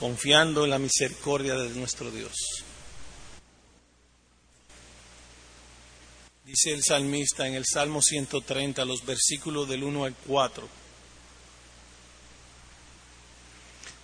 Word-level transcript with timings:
confiando 0.00 0.64
en 0.64 0.70
la 0.70 0.78
misericordia 0.78 1.54
de 1.56 1.68
nuestro 1.74 2.10
Dios. 2.10 2.32
Dice 6.46 6.72
el 6.72 6.82
salmista 6.82 7.46
en 7.46 7.54
el 7.54 7.66
Salmo 7.66 8.00
130, 8.00 8.82
los 8.86 9.04
versículos 9.04 9.68
del 9.68 9.84
1 9.84 10.04
al 10.06 10.14
4. 10.26 10.68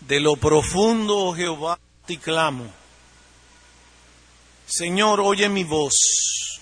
De 0.00 0.20
lo 0.20 0.36
profundo, 0.36 1.16
oh 1.16 1.34
Jehová, 1.34 1.80
te 2.06 2.18
clamo. 2.18 2.70
Señor, 4.66 5.20
oye 5.20 5.48
mi 5.48 5.64
voz. 5.64 6.60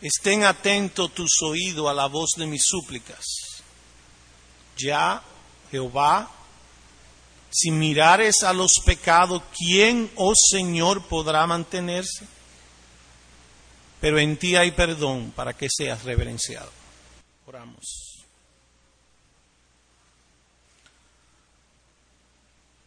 Estén 0.00 0.44
atentos 0.44 1.12
tus 1.12 1.42
oídos 1.42 1.90
a 1.90 1.94
la 1.94 2.06
voz 2.06 2.30
de 2.38 2.46
mis 2.46 2.62
súplicas. 2.64 3.22
Ya, 4.78 5.22
Jehová, 5.70 6.41
si 7.52 7.70
mirares 7.70 8.42
a 8.44 8.54
los 8.54 8.80
pecados, 8.84 9.42
¿quién, 9.54 10.10
oh 10.16 10.32
Señor, 10.34 11.02
podrá 11.06 11.46
mantenerse? 11.46 12.26
Pero 14.00 14.18
en 14.18 14.38
ti 14.38 14.56
hay 14.56 14.70
perdón 14.70 15.32
para 15.36 15.52
que 15.52 15.68
seas 15.70 16.02
reverenciado. 16.02 16.70
Oramos. 17.46 18.24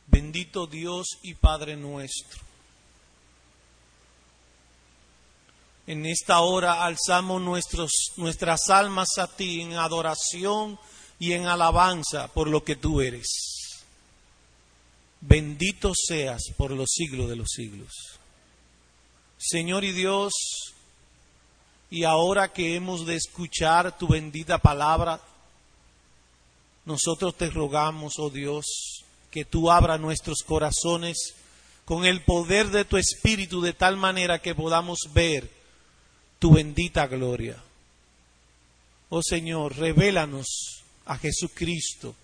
Bendito 0.07 0.66
Dios 0.66 1.20
y 1.21 1.35
Padre 1.35 1.76
nuestro. 1.76 2.41
En 5.85 6.07
esta 6.07 6.40
hora 6.40 6.84
alzamos 6.84 7.40
nuestros, 7.40 7.91
nuestras 8.18 8.71
almas 8.71 9.20
a 9.20 9.27
ti 9.27 9.62
en 9.62 9.73
adoración 9.73 10.79
y 11.20 11.34
en 11.34 11.45
alabanza 11.45 12.27
por 12.29 12.48
lo 12.48 12.63
que 12.63 12.76
tú 12.76 13.02
eres 13.02 13.55
bendito 15.27 15.93
seas 15.95 16.41
por 16.57 16.71
los 16.71 16.89
siglos 16.91 17.29
de 17.29 17.35
los 17.35 17.49
siglos. 17.49 17.91
Señor 19.37 19.84
y 19.84 19.91
Dios, 19.91 20.34
y 21.90 22.04
ahora 22.04 22.51
que 22.51 22.76
hemos 22.76 23.05
de 23.05 23.15
escuchar 23.15 23.98
tu 23.98 24.07
bendita 24.07 24.57
palabra, 24.59 25.21
nosotros 26.85 27.35
te 27.35 27.49
rogamos, 27.49 28.20
oh 28.20 28.29
Dios, 28.29 29.04
que 29.32 29.45
tú 29.45 29.71
abra 29.71 29.98
nuestros 29.98 30.43
corazones 30.45 31.34
con 31.84 32.05
el 32.05 32.21
poder 32.21 32.67
de 32.67 32.85
tu 32.85 32.98
Espíritu 32.98 33.62
de 33.62 33.73
tal 33.73 33.98
manera 33.98 34.41
que 34.41 34.55
podamos 34.55 34.99
ver 35.13 35.49
tu 36.39 36.54
bendita 36.54 37.07
gloria. 37.07 37.62
Oh 39.10 39.21
Señor, 39.21 39.77
revélanos 39.77 40.84
a 41.05 41.17
Jesucristo 41.17 42.15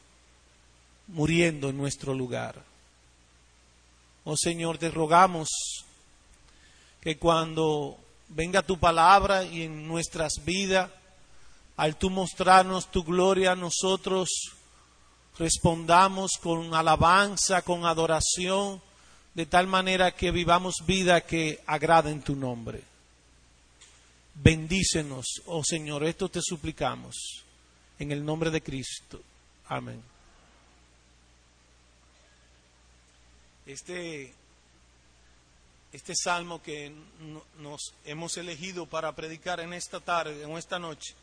muriendo 1.07 1.69
en 1.69 1.77
nuestro 1.77 2.13
lugar. 2.13 2.70
Oh 4.23 4.37
Señor, 4.37 4.77
te 4.77 4.91
rogamos 4.91 5.49
que 7.01 7.17
cuando 7.17 7.97
venga 8.29 8.61
tu 8.61 8.77
palabra 8.77 9.43
y 9.43 9.63
en 9.63 9.87
nuestras 9.87 10.43
vidas, 10.45 10.89
al 11.77 11.95
tú 11.95 12.09
mostrarnos 12.09 12.91
tu 12.91 13.03
gloria, 13.03 13.55
nosotros 13.55 14.29
respondamos 15.39 16.33
con 16.41 16.75
alabanza, 16.75 17.63
con 17.63 17.85
adoración, 17.85 18.81
de 19.33 19.45
tal 19.45 19.65
manera 19.65 20.11
que 20.11 20.31
vivamos 20.31 20.75
vida 20.85 21.21
que 21.21 21.61
agrada 21.65 22.11
en 22.11 22.21
tu 22.21 22.35
nombre. 22.35 22.83
Bendícenos, 24.35 25.25
oh 25.47 25.63
Señor, 25.63 26.03
esto 26.03 26.29
te 26.29 26.41
suplicamos, 26.43 27.15
en 27.97 28.11
el 28.11 28.23
nombre 28.23 28.51
de 28.51 28.61
Cristo. 28.61 29.19
Amén. 29.67 30.01
Este, 33.65 34.33
este 35.93 36.13
salmo 36.15 36.61
que 36.61 36.91
nos 37.59 37.93
hemos 38.05 38.37
elegido 38.37 38.85
para 38.85 39.15
predicar 39.15 39.59
en 39.59 39.73
esta 39.73 39.99
tarde, 39.99 40.43
en 40.43 40.51
esta 40.57 40.79
noche, 40.79 41.13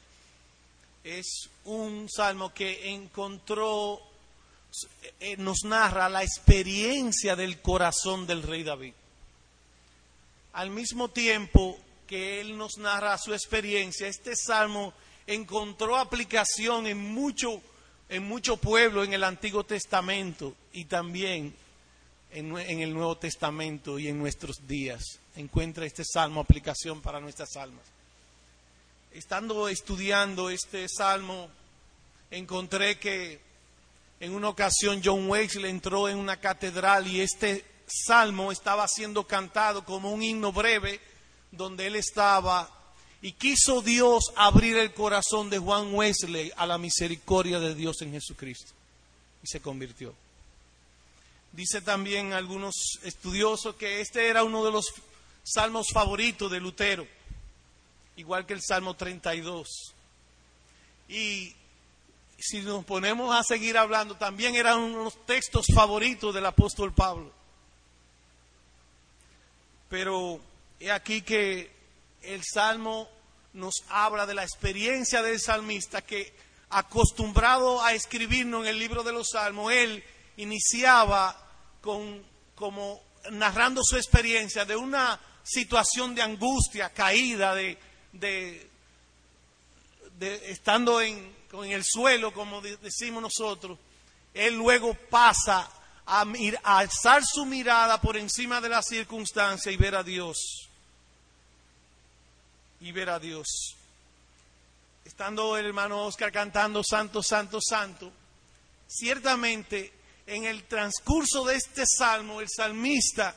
es 1.04 1.48
un 1.64 2.08
salmo 2.08 2.52
que 2.52 2.90
encontró, 2.90 4.00
eh, 5.20 5.36
nos 5.38 5.64
narra 5.64 6.08
la 6.08 6.22
experiencia 6.22 7.34
del 7.34 7.60
corazón 7.60 8.26
del 8.26 8.42
rey 8.42 8.62
David. 8.62 8.92
Al 10.52 10.70
mismo 10.70 11.08
tiempo 11.08 11.78
que 12.06 12.40
él 12.40 12.56
nos 12.56 12.78
narra 12.78 13.18
su 13.18 13.32
experiencia, 13.32 14.08
este 14.08 14.34
salmo 14.36 14.92
encontró 15.26 15.96
aplicación 15.96 16.86
en 16.86 16.98
mucho, 16.98 17.60
en 18.08 18.26
mucho 18.26 18.56
pueblo 18.56 19.04
en 19.04 19.12
el 19.12 19.24
Antiguo 19.24 19.64
Testamento 19.64 20.54
y 20.72 20.86
también 20.86 21.54
en, 22.30 22.80
el 22.80 22.92
Nuevo 22.92 23.16
Testamento 23.16 23.98
y 23.98 24.08
en 24.08 24.18
nuestros 24.18 24.66
días. 24.66 25.02
Encuentra 25.36 25.86
este 25.86 26.04
salmo 26.04 26.40
aplicación 26.40 27.00
para 27.00 27.20
nuestras 27.20 27.56
almas. 27.56 27.84
Estando 29.12 29.68
estudiando 29.68 30.50
este 30.50 30.88
salmo, 30.88 31.48
encontré 32.30 32.98
que 32.98 33.40
en 34.20 34.32
una 34.32 34.48
ocasión 34.48 35.00
John 35.02 35.28
Wesley 35.28 35.70
entró 35.70 36.08
en 36.08 36.18
una 36.18 36.38
catedral 36.38 37.06
y 37.06 37.20
este 37.20 37.64
salmo 37.86 38.52
estaba 38.52 38.86
siendo 38.88 39.26
cantado 39.26 39.84
como 39.84 40.12
un 40.12 40.22
himno 40.22 40.52
breve 40.52 41.00
donde 41.50 41.86
él 41.86 41.96
estaba 41.96 42.68
y 43.22 43.32
quiso 43.32 43.80
Dios 43.80 44.32
abrir 44.36 44.76
el 44.76 44.92
corazón 44.92 45.50
de 45.50 45.58
Juan 45.58 45.94
Wesley 45.94 46.52
a 46.56 46.66
la 46.66 46.78
misericordia 46.78 47.58
de 47.58 47.74
Dios 47.74 48.02
en 48.02 48.12
Jesucristo 48.12 48.72
y 49.42 49.46
se 49.46 49.60
convirtió. 49.60 50.14
Dice 51.52 51.80
también 51.80 52.32
algunos 52.32 52.98
estudiosos 53.02 53.74
que 53.76 54.00
este 54.00 54.28
era 54.28 54.44
uno 54.44 54.64
de 54.64 54.72
los 54.72 54.92
salmos 55.42 55.88
favoritos 55.92 56.50
de 56.50 56.60
Lutero, 56.60 57.06
igual 58.16 58.46
que 58.46 58.52
el 58.52 58.62
Salmo 58.62 58.94
32. 58.94 59.94
Y 61.08 61.54
si 62.38 62.60
nos 62.60 62.84
ponemos 62.84 63.34
a 63.34 63.42
seguir 63.42 63.78
hablando, 63.78 64.16
también 64.16 64.54
eran 64.54 64.78
unos 64.78 65.26
textos 65.26 65.66
favoritos 65.74 66.34
del 66.34 66.46
apóstol 66.46 66.92
Pablo. 66.92 67.32
Pero 69.88 70.40
he 70.78 70.92
aquí 70.92 71.22
que 71.22 71.70
el 72.22 72.42
Salmo 72.44 73.08
nos 73.54 73.84
habla 73.88 74.26
de 74.26 74.34
la 74.34 74.44
experiencia 74.44 75.22
del 75.22 75.40
salmista 75.40 76.02
que 76.02 76.32
acostumbrado 76.70 77.82
a 77.82 77.94
escribirnos 77.94 78.62
en 78.62 78.68
el 78.68 78.78
libro 78.78 79.02
de 79.02 79.12
los 79.12 79.30
Salmos, 79.30 79.72
él 79.72 80.04
iniciaba 80.38 81.36
con, 81.80 82.24
como 82.54 83.02
narrando 83.30 83.82
su 83.84 83.96
experiencia 83.96 84.64
de 84.64 84.76
una 84.76 85.20
situación 85.42 86.14
de 86.14 86.22
angustia, 86.22 86.90
caída, 86.90 87.54
de, 87.54 87.78
de, 88.12 88.70
estando 90.50 91.00
en, 91.00 91.34
en, 91.52 91.72
el 91.72 91.84
suelo, 91.84 92.32
como 92.32 92.60
decimos 92.60 93.22
nosotros, 93.22 93.78
él 94.34 94.54
luego 94.54 94.94
pasa 94.94 95.70
a, 96.06 96.24
a 96.62 96.78
alzar 96.78 97.22
su 97.24 97.44
mirada 97.44 98.00
por 98.00 98.16
encima 98.16 98.60
de 98.60 98.68
la 98.68 98.82
circunstancia 98.82 99.72
y 99.72 99.76
ver 99.76 99.94
a 99.96 100.02
Dios. 100.02 100.68
Y 102.80 102.92
ver 102.92 103.10
a 103.10 103.18
Dios. 103.18 103.74
Estando 105.04 105.56
el 105.56 105.66
hermano 105.66 106.04
Oscar 106.04 106.30
cantando 106.30 106.84
Santo, 106.84 107.22
Santo, 107.22 107.58
Santo, 107.60 108.12
ciertamente 108.86 109.97
en 110.28 110.44
el 110.44 110.64
transcurso 110.64 111.42
de 111.46 111.56
este 111.56 111.84
salmo, 111.86 112.42
el 112.42 112.48
salmista, 112.54 113.34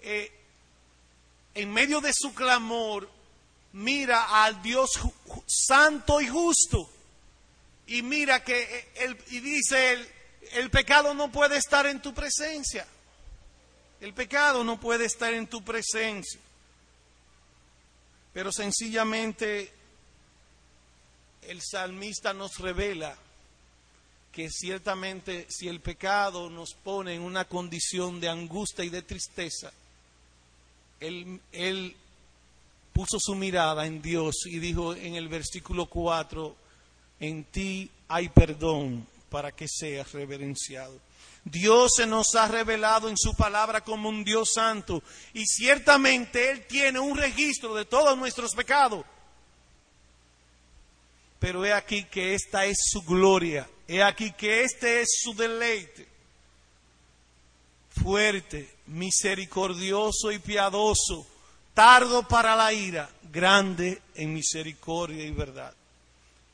eh, 0.00 0.32
en 1.54 1.70
medio 1.70 2.00
de 2.00 2.10
su 2.14 2.32
clamor, 2.32 3.08
mira 3.74 4.44
al 4.44 4.62
Dios 4.62 4.90
santo 5.46 6.22
y 6.22 6.28
justo. 6.28 6.90
Y 7.86 8.00
mira 8.00 8.42
que 8.42 8.62
eh, 8.62 8.88
él, 8.94 9.18
y 9.28 9.40
dice 9.40 10.10
el 10.52 10.70
pecado 10.70 11.12
no 11.12 11.30
puede 11.30 11.58
estar 11.58 11.86
en 11.86 12.00
tu 12.00 12.14
presencia. 12.14 12.86
El 14.00 14.14
pecado 14.14 14.64
no 14.64 14.80
puede 14.80 15.04
estar 15.04 15.34
en 15.34 15.46
tu 15.46 15.62
presencia. 15.62 16.40
Pero 18.32 18.50
sencillamente 18.52 19.70
el 21.42 21.60
salmista 21.60 22.32
nos 22.32 22.56
revela 22.56 23.18
que 24.34 24.50
ciertamente 24.50 25.46
si 25.48 25.68
el 25.68 25.80
pecado 25.80 26.50
nos 26.50 26.74
pone 26.74 27.14
en 27.14 27.22
una 27.22 27.44
condición 27.44 28.20
de 28.20 28.28
angustia 28.28 28.84
y 28.84 28.88
de 28.88 29.02
tristeza, 29.02 29.72
él, 30.98 31.40
él 31.52 31.94
puso 32.92 33.18
su 33.20 33.36
mirada 33.36 33.86
en 33.86 34.02
Dios 34.02 34.46
y 34.46 34.58
dijo 34.58 34.94
en 34.94 35.14
el 35.14 35.28
versículo 35.28 35.86
4, 35.86 36.56
en 37.20 37.44
ti 37.44 37.88
hay 38.08 38.28
perdón 38.28 39.06
para 39.30 39.52
que 39.52 39.68
seas 39.68 40.10
reverenciado. 40.12 40.98
Dios 41.44 41.92
se 41.96 42.06
nos 42.06 42.34
ha 42.34 42.48
revelado 42.48 43.08
en 43.08 43.16
su 43.16 43.34
palabra 43.34 43.82
como 43.82 44.08
un 44.08 44.24
Dios 44.24 44.50
santo 44.54 45.02
y 45.32 45.44
ciertamente 45.44 46.50
Él 46.50 46.66
tiene 46.66 46.98
un 46.98 47.16
registro 47.16 47.74
de 47.74 47.84
todos 47.84 48.18
nuestros 48.18 48.52
pecados. 48.54 49.04
Pero 51.44 51.62
he 51.62 51.74
aquí 51.74 52.04
que 52.04 52.32
esta 52.32 52.64
es 52.64 52.78
su 52.90 53.02
gloria 53.02 53.68
He 53.86 54.02
aquí 54.02 54.32
que 54.32 54.62
este 54.62 55.02
es 55.02 55.08
su 55.22 55.34
deleite. 55.34 56.08
fuerte, 57.90 58.76
misericordioso 58.86 60.32
y 60.32 60.38
piadoso, 60.38 61.26
tardo 61.74 62.26
para 62.26 62.56
la 62.56 62.72
ira, 62.72 63.10
grande 63.30 64.00
en 64.14 64.32
misericordia 64.32 65.22
y 65.22 65.32
verdad. 65.32 65.74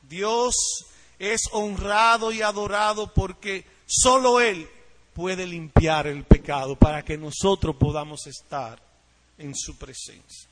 Dios 0.09 0.55
es 1.17 1.43
honrado 1.53 2.33
y 2.33 2.41
adorado 2.41 3.13
porque 3.13 3.65
solo 3.85 4.41
Él 4.41 4.69
puede 5.13 5.47
limpiar 5.47 6.05
el 6.05 6.25
pecado 6.25 6.75
para 6.75 7.01
que 7.01 7.17
nosotros 7.17 7.77
podamos 7.77 8.27
estar 8.27 8.77
en 9.37 9.55
su 9.55 9.77
presencia. 9.77 10.49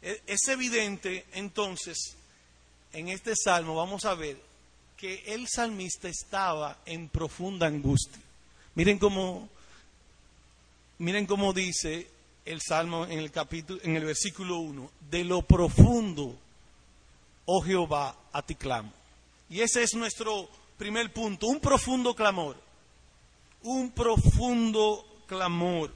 E, 0.00 0.22
es 0.28 0.46
evidente 0.46 1.26
entonces 1.32 2.16
en 2.94 3.08
este 3.08 3.34
salmo, 3.36 3.74
vamos 3.74 4.04
a 4.04 4.14
ver, 4.14 4.40
que 4.96 5.22
el 5.26 5.46
salmista 5.48 6.08
estaba 6.08 6.78
en 6.86 7.08
profunda 7.08 7.66
angustia. 7.66 8.22
Miren 8.74 8.98
cómo, 8.98 9.48
miren 10.98 11.26
cómo 11.26 11.52
dice 11.52 12.08
el 12.44 12.60
salmo 12.60 13.04
en 13.04 13.18
el 13.18 13.30
capítulo, 13.30 13.80
en 13.82 13.96
el 13.96 14.04
versículo 14.04 14.58
1, 14.58 14.90
de 15.10 15.24
lo 15.24 15.42
profundo, 15.42 16.36
oh 17.46 17.60
Jehová, 17.62 18.16
a 18.32 18.42
ti 18.42 18.54
clamo. 18.54 18.92
Y 19.50 19.60
ese 19.60 19.82
es 19.82 19.94
nuestro 19.94 20.48
primer 20.78 21.12
punto, 21.12 21.48
un 21.48 21.60
profundo 21.60 22.14
clamor, 22.14 22.56
un 23.62 23.90
profundo 23.90 25.22
clamor. 25.26 25.92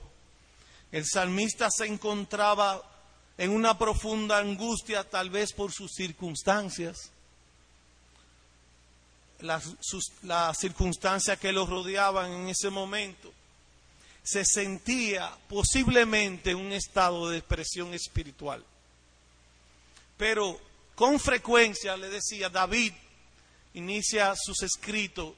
El 0.90 1.04
salmista 1.06 1.70
se 1.70 1.86
encontraba 1.86 2.82
en 3.38 3.52
una 3.52 3.78
profunda 3.78 4.38
angustia, 4.38 5.08
tal 5.08 5.30
vez 5.30 5.52
por 5.52 5.72
sus 5.72 5.92
circunstancias, 5.92 7.12
las, 9.38 9.64
circunstancias 10.58 11.38
que 11.38 11.52
lo 11.52 11.64
rodeaban 11.64 12.32
en 12.32 12.48
ese 12.48 12.68
momento. 12.68 13.32
Se 14.24 14.44
sentía 14.44 15.32
posiblemente 15.48 16.50
en 16.50 16.56
un 16.58 16.72
estado 16.72 17.28
de 17.28 17.36
depresión 17.36 17.94
espiritual. 17.94 18.62
Pero 20.16 20.60
con 20.96 21.20
frecuencia, 21.20 21.96
le 21.96 22.10
decía, 22.10 22.48
David 22.48 22.92
inicia 23.74 24.34
sus 24.36 24.64
escritos 24.64 25.34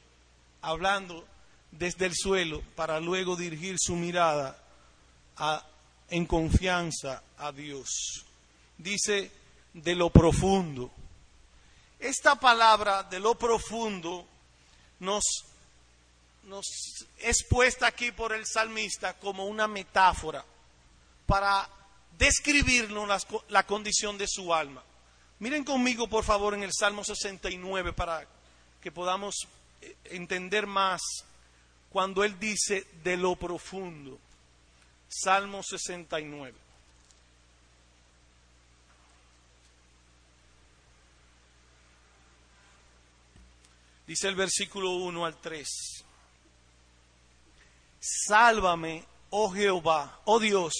hablando 0.63 1.27
desde 1.71 2.07
el 2.07 2.15
suelo 2.15 2.63
para 2.75 2.99
luego 2.99 3.37
dirigir 3.37 3.77
su 3.79 3.95
mirada 3.95 4.59
en 6.11 6.27
confianza 6.27 7.23
a 7.39 7.53
Dios. 7.53 8.25
Dice 8.77 9.31
de 9.73 9.95
lo 9.95 10.11
profundo. 10.11 10.91
Esta 11.99 12.35
palabra 12.35 13.03
de 13.05 13.21
lo 13.21 13.35
profundo 13.35 14.27
nos, 15.01 15.25
nos 16.45 16.67
es 17.19 17.45
puesta 17.45 17.87
aquí 17.87 18.13
por 18.13 18.33
el 18.33 18.47
salmista 18.47 19.15
como 19.15 19.47
una 19.47 19.69
metáfora 19.69 20.45
para 21.27 21.69
describirnos 22.19 23.07
la, 23.07 23.21
la 23.49 23.67
condición 23.67 24.19
de 24.19 24.27
su 24.27 24.53
alma. 24.53 24.83
Miren 25.39 25.65
conmigo, 25.65 26.09
por 26.09 26.25
favor, 26.25 26.55
en 26.55 26.63
el 26.63 26.73
Salmo 26.73 27.05
69 27.05 27.93
para 27.93 28.27
que 28.83 28.91
podamos 28.91 29.47
eh, 29.81 29.97
entender 30.05 30.67
más 30.67 31.01
cuando 31.91 32.25
él 32.25 32.39
dice 32.39 32.87
de 33.03 33.17
lo 33.17 33.37
profundo. 33.37 34.19
Salmo 35.11 35.61
69. 35.63 36.57
Dice 44.07 44.29
el 44.29 44.37
versículo 44.37 44.93
1 44.93 45.25
al 45.25 45.41
3. 45.41 45.69
Sálvame, 47.99 49.05
oh 49.31 49.51
Jehová, 49.51 50.21
oh 50.25 50.39
Dios, 50.39 50.73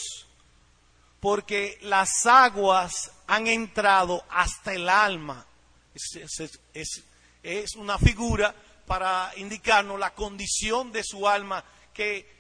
porque 1.19 1.79
las 1.83 2.25
aguas 2.25 3.11
han 3.27 3.49
entrado 3.49 4.25
hasta 4.31 4.73
el 4.75 4.89
alma. 4.89 5.45
Es, 5.93 7.03
es 7.43 7.75
una 7.75 7.99
figura 7.99 8.55
para 8.87 9.33
indicarnos 9.37 9.99
la 9.99 10.15
condición 10.15 10.93
de 10.93 11.03
su 11.05 11.29
alma 11.29 11.65
que 11.93 12.40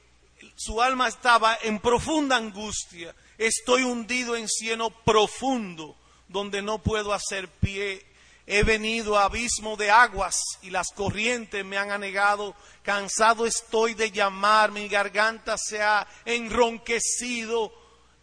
su 0.57 0.81
alma 0.83 1.09
estaba 1.09 1.59
en 1.63 1.79
profunda 1.79 2.37
angustia. 2.37 3.15
Estoy 3.39 3.83
hundido 3.83 4.37
en 4.37 4.49
cieno 4.49 4.91
profundo, 4.91 5.97
donde 6.29 6.63
no 6.63 6.79
puedo 6.79 7.13
hacer 7.13 7.49
pie. 7.49 8.05
He 8.47 8.63
venido 8.63 9.19
a 9.19 9.25
abismo 9.25 9.77
de 9.77 9.91
aguas 9.91 10.37
y 10.63 10.71
las 10.71 10.89
corrientes 10.95 11.65
me 11.65 11.79
han 11.79 11.91
anegado. 11.91 12.55
Cansado 12.83 13.47
estoy 13.47 13.95
de 13.95 14.11
llamar, 14.11 14.73
mi 14.73 14.89
garganta 14.89 15.57
se 15.57 15.83
ha 15.83 16.07
enronquecido. 16.25 17.73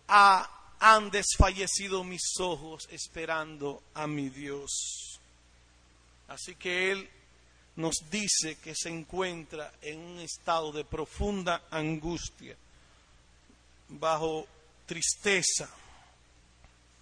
han 0.08 1.10
desfallecido 1.10 2.04
mis 2.04 2.40
ojos 2.40 2.88
esperando 2.92 3.82
a 3.94 4.06
mi 4.06 4.30
Dios. 4.30 5.20
Así 6.28 6.56
que 6.56 6.92
Él 6.92 7.10
nos 7.78 8.10
dice 8.10 8.58
que 8.58 8.76
se 8.76 8.90
encuentra 8.90 9.72
en 9.82 10.00
un 10.00 10.20
estado 10.20 10.72
de 10.72 10.84
profunda 10.84 11.64
angustia, 11.70 12.56
bajo 13.88 14.48
tristeza 14.86 15.70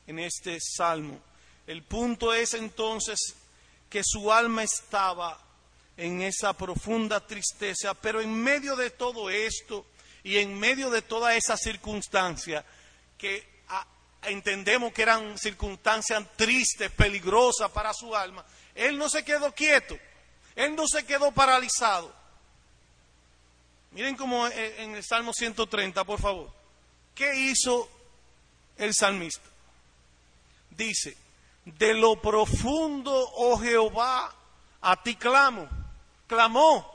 en 0.05 0.19
este 0.19 0.59
salmo. 0.59 1.17
El 1.65 1.81
punto 1.83 2.33
es 2.33 2.53
entonces 2.53 3.35
que 3.89 4.01
su 4.03 4.31
alma 4.31 4.63
estaba 4.63 5.39
en 5.95 6.21
esa 6.21 6.51
profunda 6.51 7.25
tristeza, 7.25 7.93
pero 7.93 8.19
en 8.19 8.33
medio 8.33 8.75
de 8.75 8.89
todo 8.89 9.29
esto 9.29 9.85
y 10.23 10.37
en 10.37 10.59
medio 10.59 10.89
de 10.89 11.01
toda 11.01 11.35
esa 11.35 11.55
circunstancia 11.55 12.65
que 13.17 13.55
entendemos 14.23 14.91
que 14.91 15.03
eran 15.03 15.37
circunstancias 15.37 16.21
tristes, 16.35 16.91
peligrosas 16.91 17.71
para 17.71 17.93
su 17.93 18.13
alma, 18.13 18.45
él 18.73 18.97
no 18.97 19.07
se 19.07 19.23
quedó 19.23 19.53
quieto. 19.53 19.97
Él 20.55 20.75
no 20.75 20.87
se 20.87 21.05
quedó 21.05 21.31
paralizado. 21.31 22.13
Miren 23.91 24.15
como 24.15 24.47
en 24.47 24.95
el 24.95 25.03
Salmo 25.03 25.31
130, 25.33 26.03
por 26.03 26.19
favor. 26.19 26.51
¿Qué 27.13 27.33
hizo 27.35 27.89
el 28.77 28.93
salmista? 28.93 29.49
Dice, 30.69 31.15
de 31.63 31.93
lo 31.93 32.21
profundo, 32.21 33.13
oh 33.35 33.57
Jehová, 33.57 34.33
a 34.81 35.01
ti 35.01 35.15
clamo. 35.15 35.67
Clamó. 36.27 36.93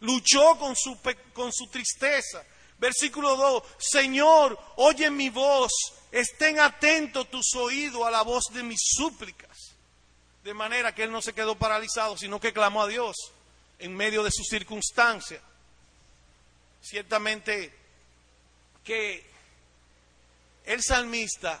Luchó 0.00 0.58
con 0.58 0.74
su, 0.74 0.98
con 1.32 1.52
su 1.52 1.66
tristeza. 1.68 2.44
Versículo 2.78 3.36
2, 3.36 3.62
Señor, 3.78 4.58
oye 4.76 5.10
mi 5.10 5.30
voz, 5.30 5.72
estén 6.12 6.60
atentos 6.60 7.30
tus 7.30 7.54
oídos 7.54 8.02
a 8.06 8.10
la 8.10 8.22
voz 8.22 8.44
de 8.52 8.62
mis 8.62 8.80
súplicas. 8.82 9.55
De 10.46 10.54
manera 10.54 10.94
que 10.94 11.02
él 11.02 11.10
no 11.10 11.20
se 11.20 11.32
quedó 11.32 11.58
paralizado, 11.58 12.16
sino 12.16 12.38
que 12.38 12.52
clamó 12.52 12.82
a 12.82 12.86
Dios 12.86 13.16
en 13.80 13.96
medio 13.96 14.22
de 14.22 14.30
sus 14.30 14.46
circunstancias. 14.46 15.42
Ciertamente 16.80 17.76
que 18.84 19.28
el 20.64 20.84
salmista 20.84 21.60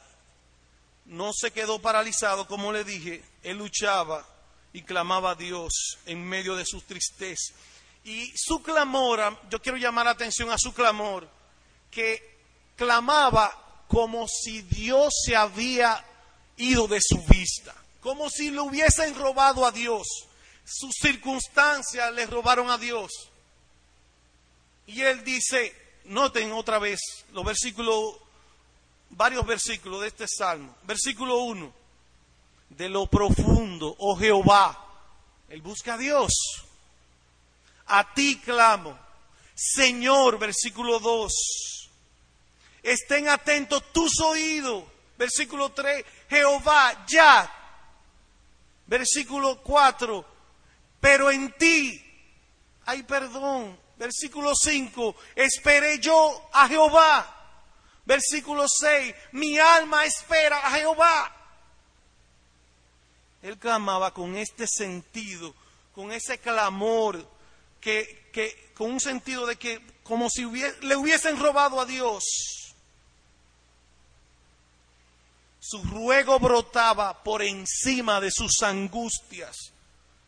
no 1.06 1.32
se 1.32 1.50
quedó 1.50 1.80
paralizado, 1.82 2.46
como 2.46 2.72
le 2.72 2.84
dije, 2.84 3.24
él 3.42 3.58
luchaba 3.58 4.24
y 4.72 4.82
clamaba 4.82 5.32
a 5.32 5.34
Dios 5.34 5.98
en 6.06 6.24
medio 6.24 6.54
de 6.54 6.64
su 6.64 6.80
tristeza. 6.82 7.54
Y 8.04 8.32
su 8.36 8.62
clamor, 8.62 9.36
yo 9.50 9.60
quiero 9.60 9.78
llamar 9.78 10.04
la 10.04 10.12
atención 10.12 10.48
a 10.52 10.58
su 10.58 10.72
clamor, 10.72 11.28
que 11.90 12.38
clamaba 12.76 13.82
como 13.88 14.28
si 14.28 14.62
Dios 14.62 15.12
se 15.24 15.34
había 15.34 16.06
ido 16.56 16.86
de 16.86 17.00
su 17.00 17.20
vista 17.24 17.74
como 18.06 18.30
si 18.30 18.52
le 18.52 18.60
hubiesen 18.60 19.16
robado 19.16 19.66
a 19.66 19.72
Dios. 19.72 20.06
Sus 20.64 20.94
circunstancias 20.94 22.14
le 22.14 22.24
robaron 22.26 22.70
a 22.70 22.78
Dios. 22.78 23.10
Y 24.86 25.02
él 25.02 25.24
dice, 25.24 25.74
noten 26.04 26.52
otra 26.52 26.78
vez 26.78 27.00
los 27.32 27.44
versículos, 27.44 28.14
varios 29.10 29.44
versículos 29.44 30.02
de 30.02 30.06
este 30.06 30.28
salmo. 30.28 30.72
Versículo 30.84 31.38
1, 31.38 31.72
de 32.70 32.88
lo 32.88 33.08
profundo, 33.08 33.96
oh 33.98 34.16
Jehová, 34.16 34.86
él 35.48 35.60
busca 35.60 35.94
a 35.94 35.98
Dios. 35.98 36.30
A 37.86 38.14
ti 38.14 38.38
clamo, 38.38 38.96
Señor, 39.52 40.38
versículo 40.38 41.00
2. 41.00 41.90
Estén 42.84 43.28
atentos 43.28 43.82
tus 43.92 44.20
oídos. 44.20 44.84
Versículo 45.18 45.70
3, 45.70 46.04
Jehová, 46.28 47.04
ya 47.08 47.55
Versículo 48.86 49.62
4, 49.62 50.24
pero 51.00 51.30
en 51.30 51.52
ti 51.52 52.02
hay 52.86 53.02
perdón. 53.02 53.78
Versículo 53.96 54.54
5, 54.54 55.16
esperé 55.34 55.98
yo 55.98 56.48
a 56.52 56.68
Jehová. 56.68 57.32
Versículo 58.04 58.66
6, 58.68 59.14
mi 59.32 59.58
alma 59.58 60.04
espera 60.04 60.58
a 60.58 60.70
Jehová. 60.72 61.36
Él 63.42 63.58
clamaba 63.58 64.12
con 64.12 64.36
este 64.36 64.66
sentido, 64.66 65.54
con 65.94 66.12
ese 66.12 66.38
clamor 66.38 67.26
que, 67.80 68.28
que, 68.32 68.72
con 68.74 68.90
un 68.92 69.00
sentido 69.00 69.46
de 69.46 69.56
que 69.56 69.80
como 70.02 70.28
si 70.30 70.44
le 70.82 70.96
hubiesen 70.96 71.38
robado 71.38 71.80
a 71.80 71.86
Dios. 71.86 72.65
Su 75.68 75.82
ruego 75.82 76.38
brotaba 76.38 77.24
por 77.24 77.42
encima 77.42 78.20
de 78.20 78.30
sus 78.30 78.62
angustias 78.62 79.72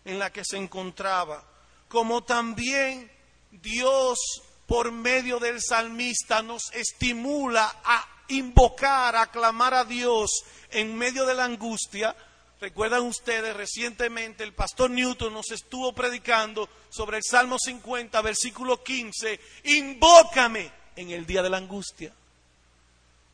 en 0.04 0.18
la 0.18 0.32
que 0.32 0.44
se 0.44 0.56
encontraba, 0.56 1.44
como 1.86 2.24
también 2.24 3.08
Dios 3.52 4.18
por 4.66 4.90
medio 4.90 5.38
del 5.38 5.62
salmista 5.62 6.42
nos 6.42 6.72
estimula 6.72 7.72
a 7.84 8.04
invocar, 8.26 9.14
a 9.14 9.30
clamar 9.30 9.74
a 9.74 9.84
Dios 9.84 10.42
en 10.72 10.96
medio 10.98 11.24
de 11.24 11.36
la 11.36 11.44
angustia. 11.44 12.16
Recuerdan 12.60 13.02
ustedes, 13.02 13.56
recientemente 13.56 14.42
el 14.42 14.54
pastor 14.54 14.90
Newton 14.90 15.32
nos 15.32 15.52
estuvo 15.52 15.92
predicando 15.92 16.68
sobre 16.90 17.18
el 17.18 17.22
Salmo 17.22 17.58
50, 17.60 18.20
versículo 18.22 18.82
15, 18.82 19.38
invócame 19.66 20.72
en 20.96 21.10
el 21.10 21.24
día 21.26 21.42
de 21.42 21.50
la 21.50 21.58
angustia. 21.58 22.12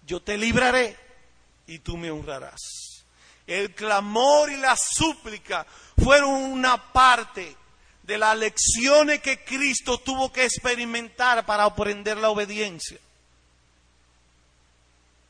Yo 0.06 0.20
te 0.20 0.36
libraré 0.36 1.03
y 1.66 1.78
tú 1.78 1.96
me 1.96 2.10
honrarás. 2.10 3.04
El 3.46 3.74
clamor 3.74 4.50
y 4.50 4.56
la 4.56 4.76
súplica 4.76 5.66
fueron 6.02 6.32
una 6.32 6.92
parte 6.92 7.56
de 8.02 8.18
las 8.18 8.36
lecciones 8.36 9.20
que 9.20 9.44
Cristo 9.44 9.98
tuvo 9.98 10.32
que 10.32 10.44
experimentar 10.44 11.44
para 11.46 11.64
aprender 11.64 12.16
la 12.16 12.30
obediencia 12.30 12.98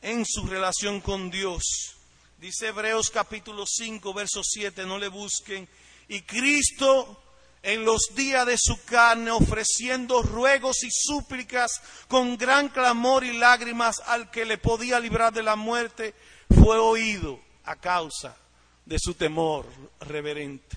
en 0.02 0.24
su 0.26 0.46
relación 0.46 1.00
con 1.00 1.30
Dios. 1.30 1.96
Dice 2.38 2.68
Hebreos 2.68 3.10
capítulo 3.10 3.64
5, 3.66 4.12
verso 4.12 4.42
7, 4.44 4.84
no 4.84 4.98
le 4.98 5.08
busquen. 5.08 5.68
Y 6.08 6.22
Cristo 6.22 7.24
en 7.64 7.83
los 7.83 8.14
días 8.14 8.44
de 8.47 8.59
su 8.59 8.85
carne, 8.85 9.30
ofreciendo 9.30 10.23
ruegos 10.23 10.85
y 10.85 10.90
súplicas 10.90 11.80
con 12.09 12.37
gran 12.37 12.68
clamor 12.68 13.25
y 13.25 13.37
lágrimas 13.38 14.00
al 14.06 14.30
que 14.30 14.44
le 14.44 14.59
podía 14.59 15.00
librar 15.00 15.33
de 15.33 15.42
la 15.42 15.56
muerte, 15.56 16.14
fue 16.62 16.78
oído 16.78 17.40
a 17.64 17.76
causa 17.76 18.37
de 18.85 18.99
su 18.99 19.14
temor 19.14 19.66
reverente. 20.00 20.76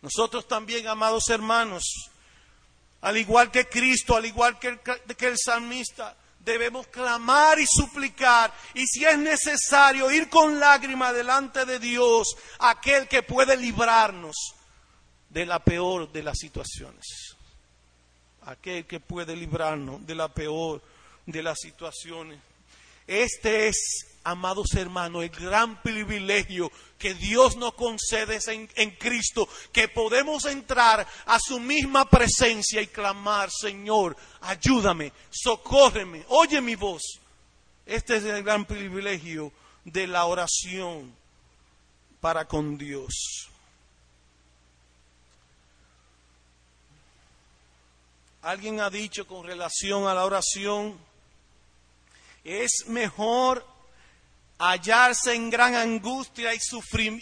Nosotros 0.00 0.48
también, 0.48 0.88
amados 0.88 1.28
hermanos, 1.28 1.84
al 3.02 3.18
igual 3.18 3.50
que 3.50 3.68
Cristo, 3.68 4.16
al 4.16 4.24
igual 4.24 4.58
que 4.58 4.68
el, 4.68 4.80
que 4.80 5.26
el 5.26 5.36
salmista, 5.36 6.16
debemos 6.40 6.86
clamar 6.86 7.60
y 7.60 7.66
suplicar 7.66 8.52
y 8.74 8.86
si 8.86 9.04
es 9.04 9.18
necesario 9.18 10.10
ir 10.10 10.30
con 10.30 10.58
lágrimas 10.58 11.12
delante 11.12 11.66
de 11.66 11.78
Dios, 11.78 12.34
aquel 12.58 13.06
que 13.06 13.22
puede 13.22 13.54
librarnos 13.56 14.54
de 15.32 15.46
la 15.46 15.58
peor 15.58 16.10
de 16.12 16.22
las 16.22 16.38
situaciones. 16.38 17.36
Aquel 18.42 18.84
que 18.84 19.00
puede 19.00 19.34
librarnos 19.34 20.06
de 20.06 20.14
la 20.14 20.28
peor 20.28 20.82
de 21.26 21.42
las 21.42 21.58
situaciones. 21.60 22.38
Este 23.06 23.68
es, 23.68 23.76
amados 24.24 24.74
hermanos, 24.74 25.24
el 25.24 25.30
gran 25.30 25.80
privilegio 25.82 26.70
que 26.98 27.14
Dios 27.14 27.56
nos 27.56 27.74
concede 27.74 28.38
en, 28.46 28.90
Cristo, 28.92 29.48
que 29.72 29.88
podemos 29.88 30.44
entrar 30.44 31.06
a 31.26 31.38
su 31.40 31.58
misma 31.58 32.08
presencia 32.08 32.80
y 32.80 32.86
clamar, 32.86 33.50
Señor, 33.50 34.16
ayúdame, 34.42 35.12
socórreme, 35.30 36.24
oye 36.28 36.60
mi 36.60 36.76
voz. 36.76 37.02
Este 37.86 38.16
es 38.16 38.24
el 38.24 38.44
gran 38.44 38.64
privilegio 38.64 39.52
de 39.84 40.06
la 40.06 40.26
oración 40.26 41.12
para 42.20 42.46
con 42.46 42.78
Dios. 42.78 43.51
Alguien 48.42 48.80
ha 48.80 48.90
dicho 48.90 49.26
con 49.26 49.46
relación 49.46 50.06
a 50.08 50.14
la 50.14 50.24
oración, 50.24 50.98
es 52.42 52.84
mejor 52.88 53.64
hallarse 54.58 55.34
en 55.34 55.48
gran 55.48 55.74
angustia 55.74 56.52
y, 56.52 56.58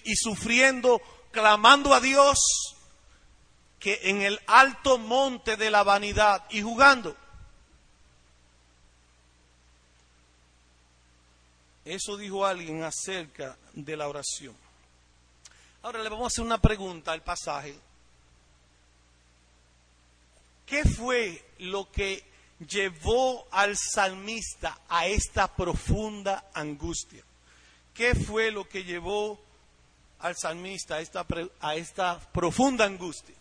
y 0.05 0.17
sufriendo, 0.17 1.01
clamando 1.31 1.93
a 1.93 2.01
Dios, 2.01 2.39
que 3.79 3.99
en 4.05 4.23
el 4.23 4.41
alto 4.47 4.99
monte 4.99 5.57
de 5.57 5.71
la 5.71 5.83
vanidad 5.83 6.45
y 6.51 6.63
jugando. 6.63 7.17
Eso 11.85 12.17
dijo 12.17 12.47
alguien 12.47 12.83
acerca 12.83 13.57
de 13.73 13.97
la 13.97 14.09
oración. 14.09 14.55
Ahora 15.83 16.03
le 16.03 16.09
vamos 16.09 16.25
a 16.25 16.27
hacer 16.29 16.45
una 16.45 16.61
pregunta 16.61 17.13
al 17.13 17.23
pasaje. 17.23 17.75
¿Qué 20.71 20.85
fue 20.85 21.45
lo 21.59 21.91
que 21.91 22.23
llevó 22.65 23.45
al 23.51 23.77
salmista 23.77 24.79
a 24.89 25.09
esta 25.09 25.53
profunda 25.53 26.49
angustia? 26.55 27.25
¿Qué 27.93 28.15
fue 28.15 28.53
lo 28.53 28.69
que 28.69 28.85
llevó 28.85 29.41
al 30.21 30.37
salmista 30.37 30.95
a 30.95 31.01
esta, 31.01 31.27
a 31.61 31.75
esta 31.75 32.21
profunda 32.33 32.85
angustia? 32.85 33.35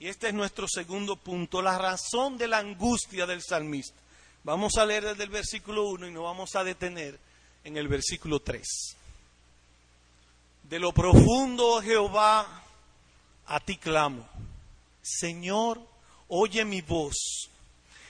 Y 0.00 0.08
este 0.08 0.26
es 0.26 0.34
nuestro 0.34 0.66
segundo 0.66 1.14
punto, 1.14 1.62
la 1.62 1.78
razón 1.78 2.36
de 2.36 2.48
la 2.48 2.58
angustia 2.58 3.26
del 3.26 3.44
salmista. 3.44 3.94
Vamos 4.42 4.76
a 4.76 4.84
leer 4.84 5.04
desde 5.04 5.22
el 5.22 5.30
versículo 5.30 5.84
1 5.90 6.08
y 6.08 6.10
nos 6.10 6.24
vamos 6.24 6.56
a 6.56 6.64
detener 6.64 7.16
en 7.62 7.76
el 7.76 7.86
versículo 7.86 8.40
3. 8.40 8.66
De 10.64 10.80
lo 10.80 10.90
profundo, 10.90 11.80
Jehová, 11.80 12.64
a 13.46 13.60
ti 13.60 13.76
clamo. 13.76 14.28
Señor, 15.00 15.94
oye 16.28 16.64
mi 16.64 16.80
voz. 16.80 17.50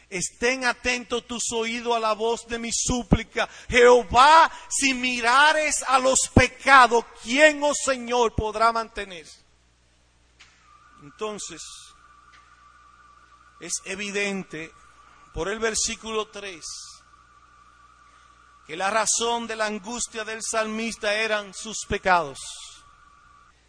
Estén 0.08 0.64
atentos 0.64 1.26
tus 1.26 1.50
oídos 1.52 1.96
a 1.96 2.00
la 2.00 2.12
voz 2.12 2.46
de 2.46 2.58
mi 2.58 2.70
súplica. 2.72 3.48
Jehová, 3.68 4.50
si 4.68 4.94
mirares 4.94 5.82
a 5.86 5.98
los 5.98 6.28
pecados, 6.32 7.04
¿quién, 7.22 7.60
oh 7.62 7.74
Señor, 7.74 8.34
podrá 8.34 8.70
mantener? 8.70 9.26
Entonces, 11.02 11.60
es 13.60 13.72
evidente 13.84 14.70
por 15.34 15.48
el 15.48 15.58
versículo 15.58 16.28
3 16.28 16.64
que 18.66 18.76
la 18.76 18.90
razón 18.90 19.46
de 19.46 19.54
la 19.54 19.66
angustia 19.66 20.24
del 20.24 20.42
salmista 20.42 21.14
eran 21.14 21.54
sus 21.54 21.86
pecados. 21.86 22.38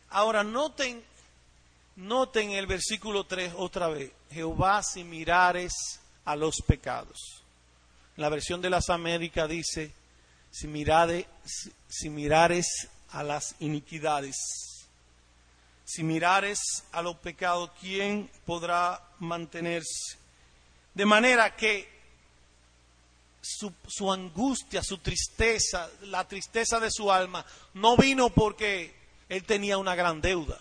Ahora, 0.09 0.43
noten 0.43 1.05
Noten 1.97 2.51
el 2.51 2.67
versículo 2.67 3.25
3 3.25 3.53
otra 3.57 3.87
vez. 3.87 4.11
Jehová 4.31 4.83
si 4.83 5.03
mirares 5.03 5.73
a 6.25 6.35
los 6.35 6.61
pecados. 6.61 7.41
La 8.17 8.29
versión 8.29 8.61
de 8.61 8.69
las 8.69 8.89
Américas 8.91 9.49
dice, 9.49 9.91
si, 10.51 10.67
mirade, 10.67 11.27
si, 11.87 12.09
mirares 12.11 12.87
a 13.09 13.23
las 13.23 13.55
iniquidades. 13.59 14.35
Si 15.85 16.03
mirares 16.03 16.83
a 16.91 17.01
los 17.01 17.15
pecados, 17.15 17.71
¿quién 17.81 18.29
podrá 18.45 19.01
mantenerse? 19.17 20.17
De 20.93 21.05
manera 21.05 21.55
que 21.55 21.89
su, 23.41 23.73
su, 23.87 24.11
angustia, 24.11 24.83
su 24.83 24.99
tristeza, 24.99 25.89
la 26.01 26.27
tristeza 26.27 26.79
de 26.79 26.91
su 26.91 27.11
alma, 27.11 27.43
no 27.73 27.97
vino 27.97 28.29
porque 28.29 28.95
él 29.29 29.43
tenía 29.45 29.79
una 29.79 29.95
gran 29.95 30.21
deuda 30.21 30.59